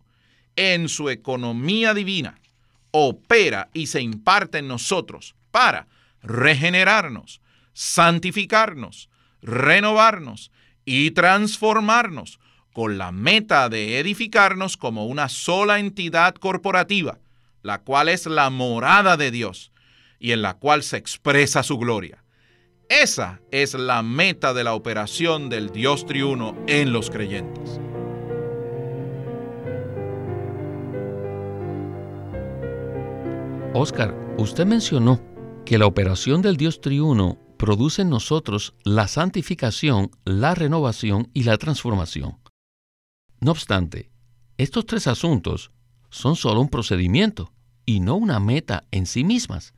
en 0.55 0.89
su 0.89 1.09
economía 1.09 1.93
divina, 1.93 2.39
opera 2.91 3.69
y 3.73 3.87
se 3.87 4.01
imparte 4.01 4.59
en 4.59 4.67
nosotros 4.67 5.35
para 5.51 5.87
regenerarnos, 6.21 7.41
santificarnos, 7.73 9.09
renovarnos 9.41 10.51
y 10.83 11.11
transformarnos 11.11 12.39
con 12.73 12.97
la 12.97 13.11
meta 13.11 13.69
de 13.69 13.99
edificarnos 13.99 14.77
como 14.77 15.05
una 15.05 15.29
sola 15.29 15.79
entidad 15.79 16.35
corporativa, 16.35 17.19
la 17.61 17.79
cual 17.81 18.09
es 18.09 18.25
la 18.25 18.49
morada 18.49 19.17
de 19.17 19.31
Dios 19.31 19.71
y 20.19 20.31
en 20.31 20.41
la 20.41 20.55
cual 20.55 20.83
se 20.83 20.97
expresa 20.97 21.63
su 21.63 21.77
gloria. 21.77 22.23
Esa 22.89 23.41
es 23.51 23.73
la 23.73 24.01
meta 24.01 24.53
de 24.53 24.63
la 24.63 24.73
operación 24.73 25.49
del 25.49 25.71
Dios 25.71 26.05
triuno 26.05 26.55
en 26.67 26.93
los 26.93 27.09
creyentes. 27.09 27.81
Oscar, 33.73 34.15
usted 34.37 34.65
mencionó 34.65 35.21
que 35.65 35.77
la 35.77 35.85
operación 35.85 36.41
del 36.41 36.55
Dios 36.55 36.79
triuno 36.79 37.37
produce 37.57 38.03
en 38.03 38.09
nosotros 38.09 38.73
la 38.85 39.09
santificación, 39.09 40.09
la 40.23 40.55
renovación 40.55 41.29
y 41.33 41.43
la 41.43 41.57
transformación. 41.57 42.37
No 43.41 43.51
obstante, 43.51 44.11
estos 44.57 44.85
tres 44.85 45.07
asuntos 45.07 45.71
son 46.09 46.37
solo 46.37 46.61
un 46.61 46.69
procedimiento 46.69 47.51
y 47.85 47.99
no 47.99 48.15
una 48.15 48.39
meta 48.39 48.85
en 48.91 49.05
sí 49.07 49.25
mismas. 49.25 49.73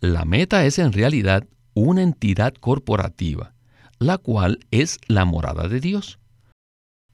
La 0.00 0.24
meta 0.24 0.64
es 0.64 0.78
en 0.78 0.94
realidad 0.94 1.46
una 1.74 2.02
entidad 2.02 2.54
corporativa, 2.54 3.54
la 3.98 4.18
cual 4.18 4.60
es 4.70 4.98
la 5.06 5.24
morada 5.24 5.68
de 5.68 5.80
Dios. 5.80 6.18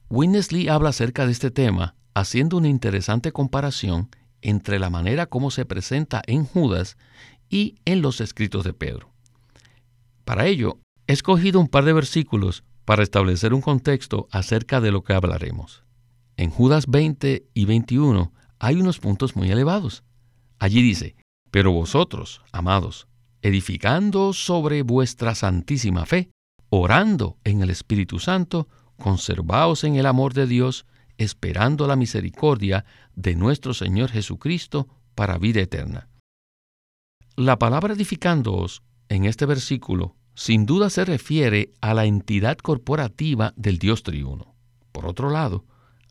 Winnesley 0.09 0.67
habla 0.67 0.89
acerca 0.89 1.25
de 1.25 1.31
este 1.31 1.51
tema 1.51 1.95
haciendo 2.13 2.57
una 2.57 2.67
interesante 2.67 3.31
comparación 3.31 4.09
entre 4.41 4.79
la 4.79 4.89
manera 4.89 5.27
como 5.27 5.51
se 5.51 5.65
presenta 5.65 6.21
en 6.27 6.45
Judas 6.45 6.97
y 7.49 7.75
en 7.85 8.01
los 8.01 8.21
escritos 8.21 8.63
de 8.63 8.73
Pedro. 8.73 9.11
Para 10.25 10.47
ello, 10.47 10.79
he 11.07 11.13
escogido 11.13 11.59
un 11.59 11.67
par 11.67 11.85
de 11.85 11.93
versículos 11.93 12.63
para 12.85 13.03
establecer 13.03 13.53
un 13.53 13.61
contexto 13.61 14.27
acerca 14.31 14.81
de 14.81 14.91
lo 14.91 15.03
que 15.03 15.13
hablaremos. 15.13 15.83
En 16.37 16.49
Judas 16.49 16.87
20 16.87 17.45
y 17.53 17.65
21 17.65 18.33
hay 18.59 18.75
unos 18.75 18.99
puntos 18.99 19.35
muy 19.35 19.51
elevados. 19.51 20.03
Allí 20.59 20.81
dice, 20.81 21.15
pero 21.51 21.71
vosotros, 21.71 22.41
amados, 22.51 23.07
edificando 23.41 24.33
sobre 24.33 24.83
vuestra 24.83 25.35
santísima 25.35 26.05
fe, 26.05 26.29
orando 26.69 27.37
en 27.43 27.61
el 27.61 27.69
Espíritu 27.69 28.19
Santo, 28.19 28.67
conservaos 28.97 29.83
en 29.83 29.95
el 29.95 30.05
amor 30.05 30.33
de 30.33 30.47
Dios, 30.47 30.85
esperando 31.17 31.87
la 31.87 31.95
misericordia 31.95 32.85
de 33.15 33.35
nuestro 33.35 33.73
Señor 33.73 34.09
Jesucristo 34.09 34.87
para 35.15 35.37
vida 35.37 35.61
eterna. 35.61 36.07
La 37.35 37.57
palabra 37.57 37.93
edificándoos 37.93 38.83
en 39.09 39.25
este 39.25 39.45
versículo 39.45 40.15
sin 40.33 40.65
duda 40.65 40.89
se 40.89 41.05
refiere 41.05 41.73
a 41.81 41.93
la 41.93 42.05
entidad 42.05 42.57
corporativa 42.57 43.53
del 43.55 43.77
Dios 43.79 44.03
triuno. 44.03 44.55
Por 44.91 45.05
otro 45.05 45.29
lado, 45.29 45.65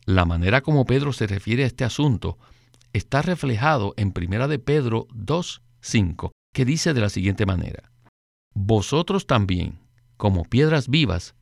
la 0.05 0.25
manera 0.25 0.61
como 0.61 0.85
Pedro 0.85 1.13
se 1.13 1.27
refiere 1.27 1.63
a 1.63 1.67
este 1.67 1.83
asunto 1.83 2.37
está 2.93 3.21
reflejado 3.21 3.93
en 3.97 4.13
1 4.15 4.47
de 4.47 4.59
Pedro 4.59 5.07
2, 5.13 5.61
5, 5.81 6.31
que 6.53 6.65
dice 6.65 6.93
de 6.93 7.01
la 7.01 7.09
siguiente 7.09 7.45
manera, 7.45 7.91
Vosotros 8.53 9.27
también, 9.27 9.79
como 10.17 10.43
piedras 10.43 10.89
vivas, 10.89 11.35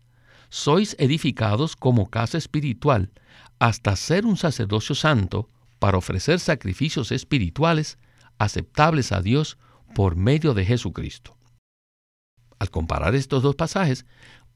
sois 0.49 0.95
edificados 0.99 1.75
como 1.75 2.09
casa 2.09 2.37
espiritual 2.37 3.11
hasta 3.59 3.95
ser 3.95 4.25
un 4.25 4.37
sacerdocio 4.37 4.95
santo 4.95 5.49
para 5.79 5.97
ofrecer 5.97 6.39
sacrificios 6.39 7.11
espirituales 7.11 7.97
aceptables 8.37 9.11
a 9.11 9.21
Dios 9.21 9.57
por 9.95 10.15
medio 10.15 10.53
de 10.53 10.65
Jesucristo. 10.65 11.35
Al 12.59 12.69
comparar 12.69 13.15
estos 13.15 13.41
dos 13.41 13.55
pasajes, 13.55 14.05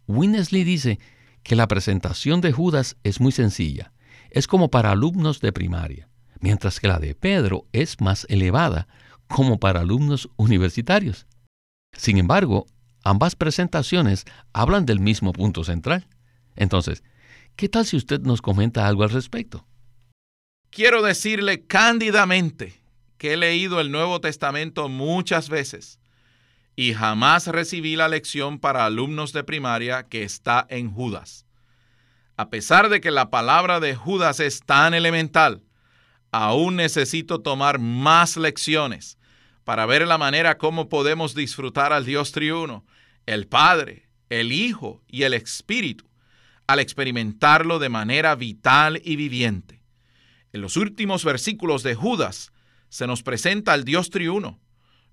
Winnesley 0.07 0.63
dice 0.63 1.00
que 1.41 1.55
la 1.55 1.67
presentación 1.67 2.41
de 2.41 2.51
Judas 2.51 2.98
es 3.03 3.19
muy 3.19 3.31
sencilla, 3.31 3.93
es 4.29 4.48
como 4.48 4.69
para 4.69 4.91
alumnos 4.91 5.39
de 5.41 5.51
primaria, 5.51 6.10
mientras 6.39 6.79
que 6.79 6.88
la 6.88 7.00
de 7.00 7.15
Pedro 7.15 7.67
es 7.72 8.00
más 8.00 8.25
elevada, 8.29 8.88
como 9.27 9.60
para 9.60 9.82
alumnos 9.82 10.30
universitarios. 10.38 11.27
Sin 11.94 12.18
embargo, 12.18 12.65
ambas 13.03 13.36
presentaciones 13.36 14.25
hablan 14.53 14.86
del 14.86 15.00
mismo 15.00 15.34
punto 15.34 15.63
central. 15.63 16.08
Entonces, 16.56 17.03
¿qué 17.56 17.70
tal 17.70 17.86
si 17.86 17.98
usted 17.98 18.22
nos 18.22 18.42
comenta 18.42 18.88
algo 18.88 19.03
al 19.03 19.10
respecto? 19.10 19.65
Quiero 20.70 21.01
decirle 21.01 21.65
cándidamente 21.65 22.82
que 23.18 23.34
he 23.34 23.38
leído 23.38 23.80
el 23.80 23.92
Nuevo 23.92 24.20
Testamento 24.22 24.89
muchas 24.89 25.50
veces 25.50 26.00
y 26.75 26.94
jamás 26.94 27.48
recibí 27.48 27.96
la 27.96 28.08
lección 28.08 28.60
para 28.60 28.86
alumnos 28.86 29.34
de 29.34 29.44
primaria 29.44 30.03
que 30.03 30.24
está 30.24 30.65
en 30.70 30.92
Judas. 30.92 31.46
A 32.36 32.50
pesar 32.50 32.89
de 32.89 33.00
que 33.00 33.12
la 33.12 33.30
palabra 33.30 33.80
de 33.80 33.96
Judas 33.96 34.39
es 34.39 34.62
tan 34.62 34.96
elemental, 34.96 35.62
aún 36.33 36.75
necesito 36.75 37.39
tomar 37.41 37.79
más 37.79 38.35
lecciones 38.35 39.17
para 39.63 39.85
ver 39.85 40.05
la 40.05 40.17
manera 40.17 40.57
como 40.57 40.89
podemos 40.89 41.35
disfrutar 41.35 41.93
al 41.93 42.05
Dios 42.05 42.33
triuno, 42.33 42.85
el 43.25 43.47
Padre, 43.47 44.09
el 44.29 44.51
Hijo 44.51 45.01
y 45.07 45.23
el 45.23 45.33
Espíritu, 45.33 46.05
al 46.67 46.79
experimentarlo 46.79 47.79
de 47.79 47.89
manera 47.89 48.35
vital 48.35 48.99
y 49.05 49.15
viviente. 49.15 49.81
En 50.51 50.61
los 50.61 50.75
últimos 50.75 51.23
versículos 51.23 51.83
de 51.83 51.95
Judas 51.95 52.51
se 52.89 53.07
nos 53.07 53.21
presenta 53.23 53.73
al 53.73 53.85
Dios 53.85 54.09
triuno, 54.09 54.59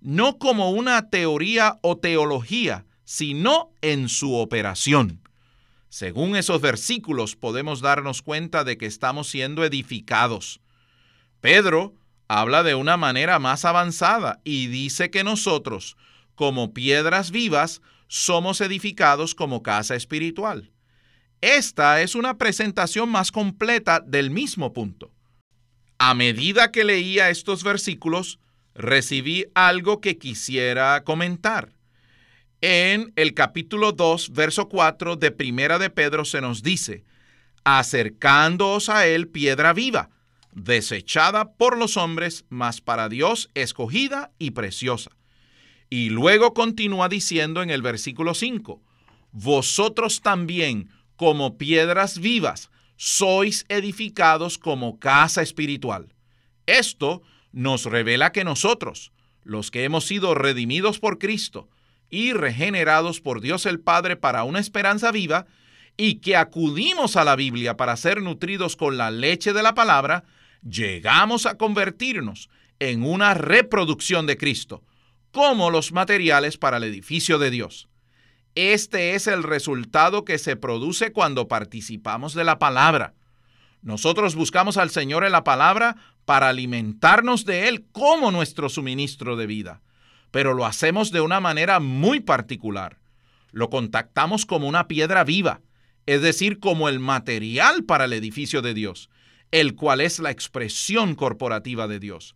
no 0.01 0.39
como 0.39 0.71
una 0.71 1.11
teoría 1.11 1.79
o 1.83 1.99
teología, 1.99 2.87
sino 3.05 3.73
en 3.83 4.09
su 4.09 4.35
operación. 4.35 5.21
Según 5.91 6.35
esos 6.35 6.63
versículos 6.63 7.37
podemos 7.37 7.83
darnos 7.83 8.23
cuenta 8.23 8.65
de 8.65 8.79
que 8.79 8.87
estamos 8.87 9.29
siendo 9.29 9.65
edificados. 9.65 10.61
Pedro 11.41 11.95
habla 12.29 12.63
de 12.63 12.75
una 12.75 12.97
manera 12.97 13.39
más 13.39 13.65
avanzada 13.65 14.41
y 14.45 14.67
dice 14.67 15.11
que 15.11 15.25
nosotros, 15.25 15.97
como 16.35 16.73
piedras 16.73 17.31
vivas, 17.31 17.81
somos 18.09 18.61
edificados 18.61 19.35
como 19.35 19.63
casa 19.63 19.95
espiritual. 19.95 20.71
Esta 21.41 22.03
es 22.03 22.15
una 22.15 22.37
presentación 22.37 23.09
más 23.09 23.33
completa 23.33 24.01
del 24.01 24.31
mismo 24.31 24.73
punto. 24.73 25.11
A 25.99 26.15
medida 26.15 26.71
que 26.71 26.85
leía 26.85 27.31
estos 27.31 27.63
versículos, 27.63 28.39
recibí 28.75 29.47
algo 29.55 30.01
que 30.01 30.19
quisiera 30.19 31.03
comentar. 31.05 31.73
En 32.61 33.13
el 33.17 33.33
capítulo 33.33 33.93
2, 33.93 34.33
verso 34.33 34.69
4 34.69 35.17
de 35.17 35.31
Primera 35.31 35.79
de 35.79 35.89
Pedro 35.89 36.25
se 36.25 36.43
nos 36.43 36.63
dice, 36.63 37.05
acercándoos 37.65 38.91
a 38.91 39.07
él 39.07 39.29
piedra 39.29 39.73
viva, 39.73 40.11
desechada 40.53 41.53
por 41.53 41.79
los 41.79 41.97
hombres, 41.97 42.45
mas 42.49 42.81
para 42.81 43.09
Dios 43.09 43.51
escogida 43.55 44.33
y 44.39 44.53
preciosa. 44.53 45.11
Y 45.89 46.11
luego 46.11 46.55
continúa 46.55 47.09
diciendo 47.09 47.63
en 47.63 47.71
el 47.71 47.83
versículo 47.83 48.35
5, 48.35 48.81
vosotros 49.33 50.21
también, 50.21 50.91
como 51.17 51.59
piedras 51.59 52.19
vivas, 52.19 52.71
sois 52.97 53.65
edificados 53.69 54.59
como 54.59 54.99
casa 54.99 55.43
espiritual. 55.43 56.15
Esto 56.67 57.23
nos 57.53 57.85
revela 57.85 58.33
que 58.33 58.45
nosotros, 58.45 59.13
los 59.43 59.71
que 59.71 59.85
hemos 59.85 60.05
sido 60.05 60.35
redimidos 60.35 60.99
por 60.99 61.19
Cristo 61.19 61.69
y 62.11 62.33
regenerados 62.33 63.21
por 63.21 63.41
Dios 63.41 63.67
el 63.67 63.81
Padre 63.81 64.17
para 64.17 64.45
una 64.45 64.61
esperanza 64.61 65.11
viva, 65.13 65.47
y 65.97 66.17
que 66.17 66.37
acudimos 66.37 67.17
a 67.17 67.25
la 67.25 67.37
Biblia 67.37 67.77
para 67.77 67.97
ser 67.97 68.23
nutridos 68.23 68.77
con 68.77 68.97
la 68.97 69.11
leche 69.11 69.53
de 69.53 69.63
la 69.63 69.75
palabra, 69.75 70.25
llegamos 70.63 71.47
a 71.47 71.57
convertirnos 71.57 72.49
en 72.79 73.05
una 73.05 73.35
reproducción 73.35 74.27
de 74.27 74.37
Cristo, 74.37 74.83
como 75.33 75.71
los 75.71 75.93
materiales 75.93 76.57
para 76.57 76.79
el 76.79 76.85
edificio 76.85 77.39
de 77.39 77.51
Dios. 77.51 77.89
Este 78.55 79.15
es 79.15 79.27
el 79.27 79.43
resultado 79.43 80.25
que 80.25 80.39
se 80.39 80.57
produce 80.57 81.13
cuando 81.13 81.47
participamos 81.47 82.35
de 82.35 82.45
la 82.45 82.59
palabra. 82.59 83.15
Nosotros 83.83 84.35
buscamos 84.35 84.77
al 84.77 84.91
Señor 84.91 85.25
en 85.25 85.33
la 85.33 85.45
palabra 85.45 85.97
para 86.25 86.49
alimentarnos 86.49 87.45
de 87.45 87.69
Él 87.69 87.87
como 87.93 88.31
nuestro 88.31 88.69
suministro 88.69 89.37
de 89.37 89.47
vida, 89.47 89.83
pero 90.31 90.53
lo 90.55 90.67
hacemos 90.67 91.13
de 91.13 91.21
una 91.21 91.41
manera 91.41 91.81
muy 91.81 92.21
particular. 92.21 92.99
Lo 93.53 93.71
contactamos 93.71 94.47
como 94.47 94.69
una 94.69 94.89
piedra 94.89 95.25
viva, 95.25 95.61
es 96.07 96.23
decir, 96.23 96.59
como 96.59 96.89
el 96.89 96.99
material 96.99 97.85
para 97.85 98.07
el 98.07 98.13
edificio 98.13 98.63
de 98.63 98.75
Dios, 98.75 99.11
el 99.51 99.75
cual 99.75 100.01
es 100.01 100.19
la 100.19 100.31
expresión 100.31 101.15
corporativa 101.15 101.89
de 101.89 101.99
Dios. 101.99 102.35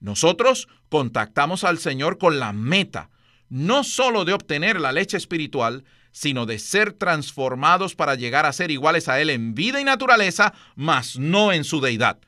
Nosotros 0.00 0.68
contactamos 0.88 1.64
al 1.64 1.78
Señor 1.78 2.18
con 2.18 2.38
la 2.38 2.52
meta, 2.52 3.10
no 3.48 3.84
sólo 3.84 4.24
de 4.24 4.32
obtener 4.32 4.80
la 4.80 4.92
leche 4.92 5.16
espiritual, 5.16 5.84
sino 6.12 6.46
de 6.46 6.58
ser 6.58 6.92
transformados 6.92 7.94
para 7.94 8.14
llegar 8.14 8.46
a 8.46 8.52
ser 8.52 8.70
iguales 8.70 9.08
a 9.08 9.20
Él 9.20 9.30
en 9.30 9.54
vida 9.54 9.80
y 9.80 9.84
naturaleza, 9.84 10.52
mas 10.74 11.18
no 11.18 11.52
en 11.52 11.64
su 11.64 11.80
deidad. 11.80 12.18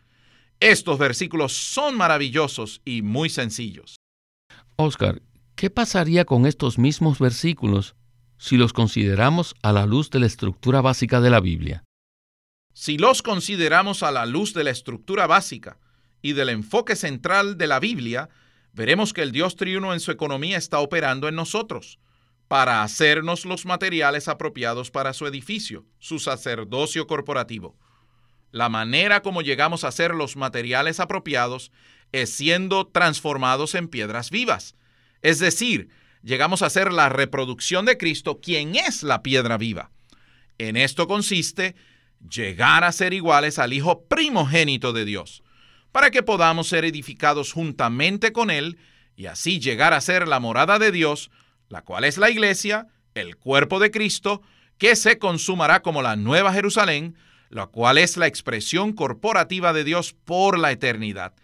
Estos 0.60 0.98
versículos 0.98 1.52
son 1.52 1.96
maravillosos 1.96 2.82
y 2.84 3.02
muy 3.02 3.30
sencillos. 3.30 3.96
Oscar, 4.76 5.22
¿qué 5.56 5.70
pasaría 5.70 6.24
con 6.24 6.46
estos 6.46 6.78
mismos 6.78 7.18
versículos 7.18 7.94
si 8.38 8.56
los 8.56 8.72
consideramos 8.72 9.54
a 9.62 9.72
la 9.72 9.86
luz 9.86 10.10
de 10.10 10.20
la 10.20 10.26
estructura 10.26 10.80
básica 10.80 11.20
de 11.20 11.30
la 11.30 11.40
Biblia? 11.40 11.84
Si 12.72 12.98
los 12.98 13.22
consideramos 13.22 14.02
a 14.02 14.10
la 14.10 14.26
luz 14.26 14.54
de 14.54 14.64
la 14.64 14.70
estructura 14.70 15.26
básica 15.26 15.78
y 16.22 16.32
del 16.32 16.50
enfoque 16.50 16.96
central 16.96 17.58
de 17.58 17.66
la 17.66 17.80
Biblia, 17.80 18.28
veremos 18.72 19.12
que 19.12 19.22
el 19.22 19.32
Dios 19.32 19.56
triuno 19.56 19.92
en 19.92 20.00
su 20.00 20.10
economía 20.10 20.56
está 20.56 20.78
operando 20.78 21.28
en 21.28 21.34
nosotros 21.34 21.98
para 22.48 22.82
hacernos 22.82 23.44
los 23.44 23.64
materiales 23.64 24.26
apropiados 24.26 24.90
para 24.90 25.12
su 25.12 25.26
edificio, 25.26 25.86
su 25.98 26.18
sacerdocio 26.18 27.06
corporativo. 27.06 27.76
La 28.50 28.68
manera 28.68 29.22
como 29.22 29.42
llegamos 29.42 29.84
a 29.84 29.92
ser 29.92 30.14
los 30.14 30.36
materiales 30.36 30.98
apropiados 30.98 31.70
es 32.10 32.30
siendo 32.30 32.88
transformados 32.88 33.76
en 33.76 33.86
piedras 33.86 34.30
vivas. 34.30 34.74
Es 35.22 35.38
decir, 35.38 35.90
llegamos 36.22 36.62
a 36.62 36.70
ser 36.70 36.92
la 36.92 37.08
reproducción 37.08 37.84
de 37.86 37.96
Cristo, 37.96 38.40
quien 38.40 38.74
es 38.74 39.04
la 39.04 39.22
piedra 39.22 39.56
viva. 39.56 39.92
En 40.58 40.76
esto 40.76 41.06
consiste 41.06 41.76
llegar 42.28 42.84
a 42.84 42.92
ser 42.92 43.12
iguales 43.14 43.58
al 43.58 43.72
Hijo 43.72 44.04
primogénito 44.04 44.92
de 44.92 45.04
Dios, 45.04 45.42
para 45.92 46.10
que 46.10 46.22
podamos 46.22 46.68
ser 46.68 46.84
edificados 46.84 47.52
juntamente 47.52 48.32
con 48.32 48.50
Él 48.50 48.78
y 49.16 49.26
así 49.26 49.60
llegar 49.60 49.92
a 49.92 50.00
ser 50.00 50.28
la 50.28 50.40
morada 50.40 50.78
de 50.78 50.92
Dios, 50.92 51.30
la 51.68 51.82
cual 51.82 52.04
es 52.04 52.18
la 52.18 52.30
iglesia, 52.30 52.88
el 53.14 53.36
cuerpo 53.36 53.78
de 53.78 53.90
Cristo, 53.90 54.42
que 54.78 54.96
se 54.96 55.18
consumará 55.18 55.82
como 55.82 56.02
la 56.02 56.16
nueva 56.16 56.52
Jerusalén, 56.52 57.16
la 57.50 57.66
cual 57.66 57.98
es 57.98 58.16
la 58.16 58.26
expresión 58.26 58.92
corporativa 58.92 59.72
de 59.72 59.84
Dios 59.84 60.12
por 60.12 60.58
la 60.58 60.70
eternidad. 60.70 61.34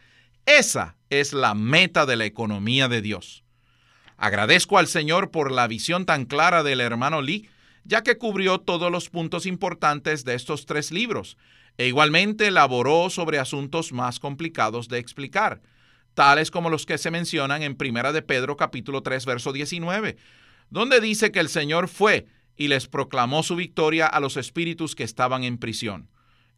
Esa 0.47 0.97
es 1.11 1.33
la 1.33 1.55
meta 1.55 2.07
de 2.07 2.17
la 2.17 2.25
economía 2.25 2.89
de 2.89 3.03
Dios. 3.03 3.45
Agradezco 4.17 4.79
al 4.79 4.87
Señor 4.87 5.31
por 5.31 5.53
la 5.53 5.67
visión 5.67 6.07
tan 6.07 6.25
clara 6.25 6.63
del 6.63 6.81
hermano 6.81 7.21
Lee, 7.21 7.49
ya 7.87 8.03
que 8.03 8.19
cubrió 8.19 8.59
todos 8.59 8.91
los 8.91 9.09
puntos 9.09 9.47
importantes 9.47 10.25
de 10.25 10.35
estos 10.35 10.67
tres 10.67 10.91
libros, 10.91 11.37
e 11.79 11.87
igualmente 11.87 12.49
elaboró 12.49 13.11
sobre 13.11 13.39
asuntos 13.39 13.93
más 13.93 14.19
complicados 14.19 14.89
de 14.89 14.99
explicar 14.99 15.61
tales 16.17 16.51
como 16.51 16.71
los 16.71 16.87
que 16.87 16.97
se 16.99 17.11
mencionan 17.13 17.63
en 17.63 17.77
Primera 17.77 18.11
de 18.11 18.23
Pedro 18.23 18.57
capítulo 18.57 19.03
3 19.03 19.27
verso 19.27 19.53
19, 19.53 20.17
donde 20.71 21.01
dice 21.01 21.31
que 21.31 21.41
el 21.41 21.51
Señor 21.51 21.89
fue 21.89 22.27
y 22.57 22.69
les 22.69 22.89
proclamó 22.89 23.43
su 23.43 23.55
victoria 23.55 24.07
a 24.07 24.19
los 24.19 24.39
espíritus 24.39 24.95
que 24.97 25.05
estaban 25.05 25.45
en 25.45 25.59
prisión. 25.59 26.09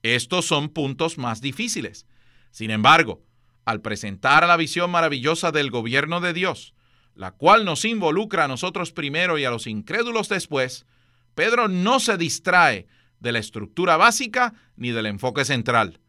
Estos 0.05 0.47
son 0.47 0.69
puntos 0.69 1.19
más 1.19 1.41
difíciles. 1.41 2.07
Sin 2.53 2.71
embargo, 2.71 3.21
al 3.65 3.81
presentar 3.81 4.47
la 4.47 4.57
visión 4.57 4.93
maravillosa 4.93 5.51
del 5.51 5.73
gobierno 5.73 6.21
de 6.21 6.33
Dios, 6.33 6.73
la 7.17 7.33
cual 7.33 7.65
nos 7.65 7.85
involucra 7.85 8.45
a 8.45 8.49
nosotros 8.49 8.93
primero 8.93 9.39
y 9.39 9.45
a 9.45 9.51
los 9.51 9.67
incrédulos 9.67 10.29
después, 10.29 10.87
Pedro 11.39 11.69
no 11.69 12.01
se 12.01 12.17
distrae 12.17 12.89
de 13.21 13.31
la 13.31 13.39
estructura 13.39 13.97
básica 13.97 14.55
ni 14.75 14.91
del 14.91 15.07
enfoque 15.07 15.45
central, 15.45 16.01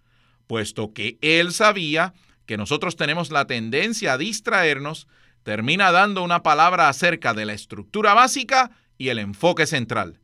puesto 0.47 0.91
que 0.91 1.19
él 1.21 1.53
sabía 1.53 2.15
que 2.47 2.57
nosotros 2.57 2.95
tenemos 2.95 3.29
la 3.29 3.45
tendencia 3.45 4.13
a 4.13 4.17
distraernos, 4.17 5.07
termina 5.43 5.91
dando 5.91 6.23
una 6.23 6.41
palabra 6.41 6.89
acerca 6.89 7.35
de 7.35 7.45
la 7.45 7.53
estructura 7.53 8.15
básica 8.15 8.71
y 8.97 9.09
el 9.09 9.19
enfoque 9.19 9.67
central. 9.67 10.19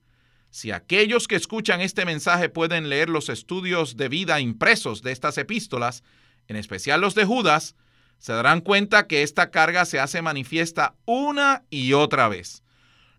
Si 0.50 0.72
aquellos 0.72 1.28
que 1.28 1.36
escuchan 1.36 1.82
este 1.82 2.04
mensaje 2.04 2.50
pueden 2.50 2.89
leer 2.89 3.10
los 3.10 3.30
estudios 3.30 3.98
de 3.98 4.10
vida 4.10 4.39
impresos 4.39 5.04
de 5.04 5.12
estas 5.12 5.38
epístolas, 5.38 6.04
en 6.48 6.56
especial 6.56 7.00
los 7.00 7.13
de 7.13 7.26
Judas, 7.26 7.76
se 8.18 8.34
darán 8.34 8.60
cuenta 8.60 9.06
que 9.06 9.22
esta 9.22 9.52
carga 9.52 9.86
se 9.86 10.00
hace 10.00 10.24
manifiesta 10.24 10.96
una 11.06 11.62
y 11.70 11.94
otra 11.94 12.28
vez. 12.28 12.64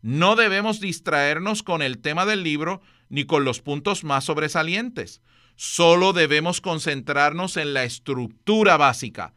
No 0.03 0.37
debemos 0.37 0.81
distraernos 0.81 1.63
con 1.63 1.83
el 1.83 1.99
tema 1.99 2.27
del 2.27 2.43
libro 2.43 2.81
ni 3.09 3.25
con 3.25 3.45
los 3.45 3.61
puntos 3.61 4.05
más 4.05 4.25
sobresalientes. 4.25 5.21
Solo 5.57 6.13
debemos 6.13 6.61
concentrarnos 6.61 7.57
en 7.57 7.75
la 7.75 7.85
estructura 7.85 8.77
básica, 8.77 9.35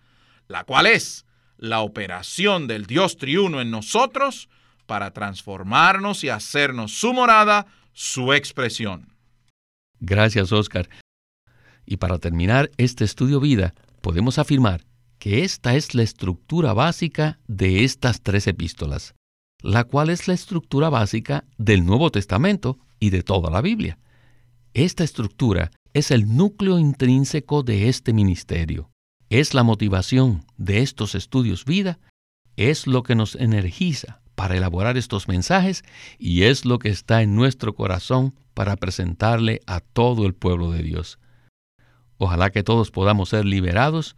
la 0.48 0.64
cual 0.64 0.86
es 0.86 1.26
la 1.58 1.82
operación 1.82 2.68
del 2.68 2.86
Dios 2.86 3.18
triuno 3.18 3.62
en 3.62 3.72
nosotros 3.72 4.50
para 4.86 5.12
transformarnos 5.12 6.24
y 6.24 6.30
hacernos 6.30 7.00
su 7.00 7.14
morada, 7.14 7.68
su 7.94 8.34
expresión. 8.34 9.14
Gracias, 10.00 10.52
Oscar. 10.52 10.90
Y 11.86 11.98
para 11.98 12.18
terminar 12.18 12.72
este 12.78 13.04
estudio 13.04 13.40
vida, 13.40 13.74
podemos 14.02 14.40
afirmar 14.40 14.86
que 15.20 15.44
esta 15.44 15.76
es 15.76 15.94
la 15.94 16.04
estructura 16.04 16.74
básica 16.74 17.40
de 17.48 17.84
estas 17.84 18.22
tres 18.22 18.48
epístolas, 18.48 19.16
la 19.62 19.84
cual 19.84 20.10
es 20.10 20.28
la 20.28 20.34
estructura 20.34 20.90
básica 20.90 21.46
del 21.58 21.86
Nuevo 21.86 22.12
Testamento 22.12 22.78
y 23.00 23.10
de 23.10 23.24
toda 23.24 23.50
la 23.50 23.62
Biblia. 23.62 23.98
Esta 24.74 25.04
estructura 25.04 25.72
es 25.94 26.12
el 26.12 26.36
núcleo 26.36 26.80
intrínseco 26.80 27.64
de 27.64 27.90
este 27.90 28.14
ministerio. 28.14 28.90
Es 29.30 29.54
la 29.54 29.64
motivación 29.64 30.46
de 30.58 30.80
estos 30.82 31.16
estudios 31.16 31.66
vida, 31.66 32.00
es 32.56 32.88
lo 32.88 33.04
que 33.04 33.16
nos 33.16 33.36
energiza 33.36 34.22
para 34.36 34.56
elaborar 34.56 34.98
estos 34.98 35.28
mensajes 35.28 35.84
y 36.18 36.44
es 36.44 36.66
lo 36.66 36.80
que 36.80 36.90
está 36.90 37.22
en 37.22 37.36
nuestro 37.36 37.76
corazón 37.76 38.36
para 38.54 38.76
presentarle 38.78 39.62
a 39.68 39.82
todo 39.82 40.26
el 40.26 40.34
pueblo 40.34 40.72
de 40.72 40.82
Dios. 40.82 41.20
Ojalá 42.18 42.50
que 42.50 42.64
todos 42.64 42.92
podamos 42.92 43.30
ser 43.30 43.46
liberados 43.46 44.16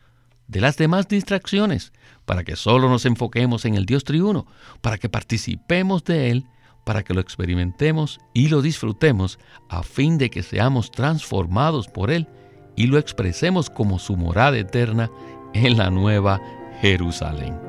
de 0.47 0.61
las 0.61 0.77
demás 0.77 1.07
distracciones, 1.07 1.93
para 2.31 2.45
que 2.45 2.55
solo 2.55 2.87
nos 2.87 3.05
enfoquemos 3.05 3.65
en 3.65 3.75
el 3.75 3.85
Dios 3.85 4.05
triuno, 4.05 4.47
para 4.79 4.97
que 4.97 5.09
participemos 5.09 6.05
de 6.05 6.31
Él, 6.31 6.45
para 6.85 7.03
que 7.03 7.13
lo 7.13 7.19
experimentemos 7.19 8.21
y 8.33 8.47
lo 8.47 8.61
disfrutemos, 8.61 9.37
a 9.67 9.83
fin 9.83 10.17
de 10.17 10.29
que 10.29 10.41
seamos 10.41 10.91
transformados 10.91 11.89
por 11.89 12.09
Él 12.09 12.29
y 12.77 12.87
lo 12.87 12.97
expresemos 12.99 13.69
como 13.69 13.99
su 13.99 14.15
morada 14.15 14.57
eterna 14.57 15.11
en 15.53 15.77
la 15.77 15.89
nueva 15.89 16.39
Jerusalén. 16.79 17.59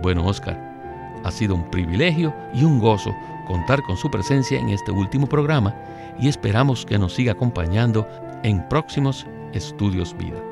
Bueno, 0.00 0.24
Oscar, 0.24 0.58
ha 1.22 1.30
sido 1.30 1.54
un 1.54 1.70
privilegio 1.70 2.34
y 2.54 2.64
un 2.64 2.78
gozo 2.78 3.14
contar 3.46 3.82
con 3.82 3.98
su 3.98 4.10
presencia 4.10 4.58
en 4.58 4.70
este 4.70 4.92
último 4.92 5.28
programa 5.28 5.76
y 6.18 6.28
esperamos 6.28 6.86
que 6.86 6.98
nos 6.98 7.12
siga 7.12 7.32
acompañando 7.32 8.08
en 8.44 8.66
próximos 8.70 9.26
Estudios 9.52 10.16
Vida. 10.16 10.42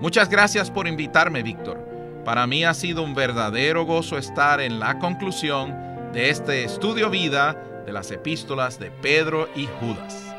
Muchas 0.00 0.30
gracias 0.30 0.70
por 0.70 0.88
invitarme, 0.88 1.42
Víctor. 1.42 1.87
Para 2.28 2.46
mí 2.46 2.62
ha 2.62 2.74
sido 2.74 3.02
un 3.02 3.14
verdadero 3.14 3.86
gozo 3.86 4.18
estar 4.18 4.60
en 4.60 4.78
la 4.78 4.98
conclusión 4.98 5.74
de 6.12 6.28
este 6.28 6.62
estudio 6.62 7.08
vida 7.08 7.54
de 7.86 7.92
las 7.94 8.10
epístolas 8.10 8.78
de 8.78 8.90
Pedro 8.90 9.48
y 9.56 9.66
Judas. 9.80 10.36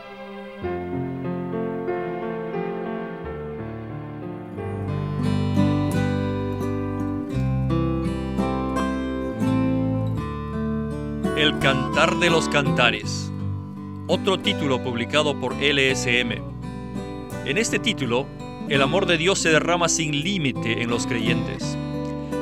El 11.36 11.58
Cantar 11.58 12.17
de 12.17 12.30
los 12.30 12.47
Cantares, 12.49 13.32
otro 14.06 14.38
título 14.38 14.84
publicado 14.84 15.39
por 15.39 15.56
LSM. 15.56 16.34
En 17.47 17.58
este 17.58 17.80
título, 17.80 18.28
el 18.69 18.84
amor 18.84 19.08
de 19.08 19.17
Dios 19.17 19.39
se 19.39 19.49
derrama 19.49 19.89
sin 19.89 20.12
límite 20.21 20.84
en 20.84 20.91
los 20.91 21.08
creyentes. 21.08 21.78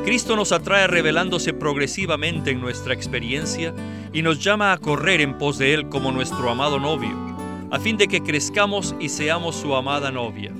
Cristo 0.07 0.37
nos 0.37 0.53
atrae 0.53 0.87
revelándose 0.87 1.53
progresivamente 1.53 2.51
en 2.51 2.61
nuestra 2.61 2.93
experiencia 2.93 3.73
y 4.13 4.21
nos 4.21 4.41
llama 4.41 4.71
a 4.71 4.77
correr 4.77 5.19
en 5.19 5.37
pos 5.37 5.57
de 5.57 5.73
Él 5.73 5.89
como 5.89 6.13
nuestro 6.13 6.49
amado 6.49 6.79
novio, 6.79 7.11
a 7.71 7.77
fin 7.77 7.97
de 7.97 8.07
que 8.07 8.21
crezcamos 8.21 8.95
y 9.01 9.09
seamos 9.09 9.57
su 9.57 9.75
amada 9.75 10.09
novia. 10.09 10.53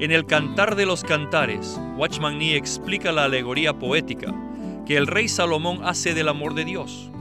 En 0.00 0.10
el 0.10 0.26
Cantar 0.26 0.74
de 0.74 0.86
los 0.86 1.04
Cantares, 1.04 1.78
Watchman 1.96 2.36
Nee 2.36 2.56
explica 2.56 3.12
la 3.12 3.26
alegoría 3.26 3.78
poética 3.78 4.34
que 4.84 4.96
el 4.96 5.06
rey 5.06 5.28
Salomón 5.28 5.78
hace 5.84 6.12
del 6.12 6.26
amor 6.26 6.54
de 6.54 6.64
Dios 6.64 7.12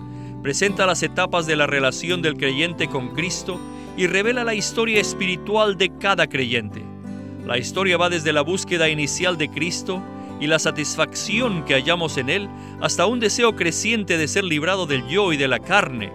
presenta 0.42 0.88
las 0.88 1.04
etapas 1.04 1.46
de 1.46 1.56
la 1.56 1.68
relación 1.68 2.24
del 2.24 2.36
creyente 2.36 2.88
con 2.88 3.10
Cristo 3.10 3.60
y 3.96 4.08
revela 4.08 4.44
la 4.44 4.56
historia 4.56 5.00
espiritual 5.00 5.78
de 5.78 5.96
cada 6.00 6.26
creyente. 6.26 6.82
La 7.46 7.60
historia 7.60 7.98
va 7.98 8.10
desde 8.10 8.34
la 8.34 8.42
búsqueda 8.42 8.90
inicial 8.90 9.38
de 9.38 9.50
Cristo 9.52 10.02
y 10.44 10.48
la 10.48 10.60
satisfacción 10.60 11.64
que 11.64 11.74
hallamos 11.74 12.18
en 12.18 12.30
Él 12.30 12.50
hasta 12.82 13.06
un 13.06 13.22
deseo 13.22 13.56
creciente 13.56 14.18
de 14.18 14.28
ser 14.28 14.44
librado 14.44 14.86
del 14.86 15.08
yo 15.08 15.32
y 15.32 15.38
de 15.38 15.48
la 15.48 15.60
carne 15.60 16.12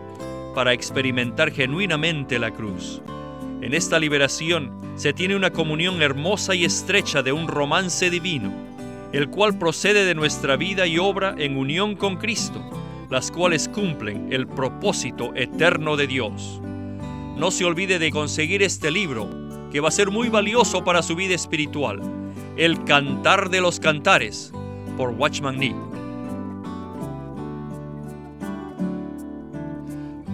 para 0.54 0.74
experimentar 0.74 1.50
genuinamente 1.50 2.38
la 2.38 2.50
cruz. 2.50 3.00
En 3.62 3.72
esta 3.72 3.98
liberación 3.98 4.70
se 4.96 5.14
tiene 5.14 5.34
una 5.34 5.50
comunión 5.50 6.02
hermosa 6.02 6.54
y 6.54 6.66
estrecha 6.66 7.22
de 7.22 7.32
un 7.32 7.48
romance 7.48 8.10
divino, 8.10 8.52
el 9.14 9.30
cual 9.30 9.56
procede 9.56 10.04
de 10.04 10.14
nuestra 10.14 10.56
vida 10.56 10.86
y 10.86 10.98
obra 10.98 11.34
en 11.38 11.56
unión 11.56 11.96
con 11.96 12.18
Cristo 12.18 12.62
las 13.08 13.30
cuales 13.30 13.70
cumplen 13.70 14.30
el 14.30 14.46
propósito 14.46 15.34
eterno 15.34 15.96
de 15.96 16.06
Dios. 16.06 16.60
No 17.38 17.50
se 17.50 17.64
olvide 17.64 17.98
de 17.98 18.10
conseguir 18.10 18.62
este 18.62 18.90
libro, 18.90 19.30
que 19.72 19.80
va 19.80 19.88
a 19.88 19.92
ser 19.92 20.10
muy 20.10 20.28
valioso 20.28 20.84
para 20.84 21.02
su 21.02 21.16
vida 21.16 21.34
espiritual, 21.34 22.02
El 22.58 22.82
Cantar 22.82 23.50
de 23.50 23.60
los 23.60 23.78
Cantares, 23.78 24.52
por 24.96 25.10
Watchman 25.10 25.60
Nee. 25.60 25.76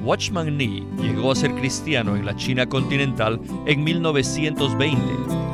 Watchman 0.03 0.57
Nee 0.57 0.85
llegó 1.03 1.33
a 1.33 1.37
ser 1.37 1.55
cristiano 1.55 2.17
en 2.17 2.25
la 2.25 2.35
China 2.35 2.67
continental 2.67 3.39
en 3.67 3.85
1920, 3.85 5.03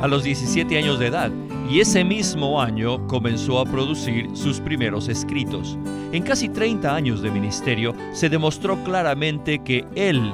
a 0.01 0.07
los 0.07 0.23
17 0.23 0.77
años 0.77 0.97
de 0.97 1.07
edad, 1.07 1.29
y 1.69 1.81
ese 1.81 2.05
mismo 2.05 2.61
año 2.61 3.05
comenzó 3.07 3.59
a 3.59 3.65
producir 3.65 4.29
sus 4.33 4.61
primeros 4.61 5.09
escritos. 5.09 5.77
En 6.13 6.23
casi 6.23 6.47
30 6.47 6.95
años 6.95 7.21
de 7.21 7.31
ministerio 7.31 7.93
se 8.13 8.29
demostró 8.29 8.81
claramente 8.85 9.59
que 9.59 9.85
él 9.95 10.33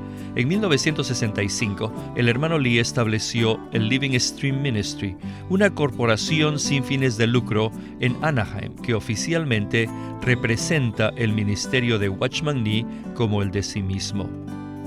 En 0.33 0.47
1965, 0.47 2.13
el 2.15 2.29
hermano 2.29 2.57
Lee 2.57 2.79
estableció 2.79 3.59
el 3.73 3.89
Living 3.89 4.17
Stream 4.17 4.61
Ministry, 4.61 5.17
una 5.49 5.69
corporación 5.75 6.57
sin 6.57 6.85
fines 6.85 7.17
de 7.17 7.27
lucro 7.27 7.69
en 7.99 8.15
Anaheim 8.21 8.73
que 8.77 8.93
oficialmente 8.93 9.89
representa 10.21 11.09
el 11.17 11.33
ministerio 11.33 11.99
de 11.99 12.07
Watchman 12.07 12.63
Nee 12.63 12.85
como 13.13 13.41
el 13.41 13.51
de 13.51 13.61
sí 13.61 13.81
mismo. 13.81 14.29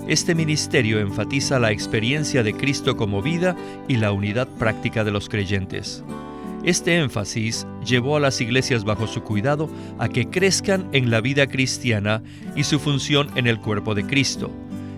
Este 0.08 0.34
ministerio 0.34 0.98
enfatiza 0.98 1.58
la 1.58 1.72
experiencia 1.72 2.42
de 2.42 2.54
Cristo 2.54 2.96
como 2.96 3.20
vida 3.20 3.54
y 3.86 3.96
la 3.96 4.12
unidad 4.12 4.48
práctica 4.58 5.04
de 5.04 5.10
los 5.10 5.28
creyentes. 5.28 6.02
Este 6.64 6.96
énfasis 6.96 7.66
llevó 7.84 8.16
a 8.16 8.20
las 8.20 8.40
iglesias 8.40 8.84
bajo 8.84 9.06
su 9.06 9.22
cuidado 9.22 9.68
a 9.98 10.08
que 10.08 10.30
crezcan 10.30 10.88
en 10.92 11.10
la 11.10 11.20
vida 11.20 11.46
cristiana 11.46 12.22
y 12.56 12.64
su 12.64 12.78
función 12.78 13.28
en 13.34 13.46
el 13.46 13.60
cuerpo 13.60 13.94
de 13.94 14.06
Cristo 14.06 14.50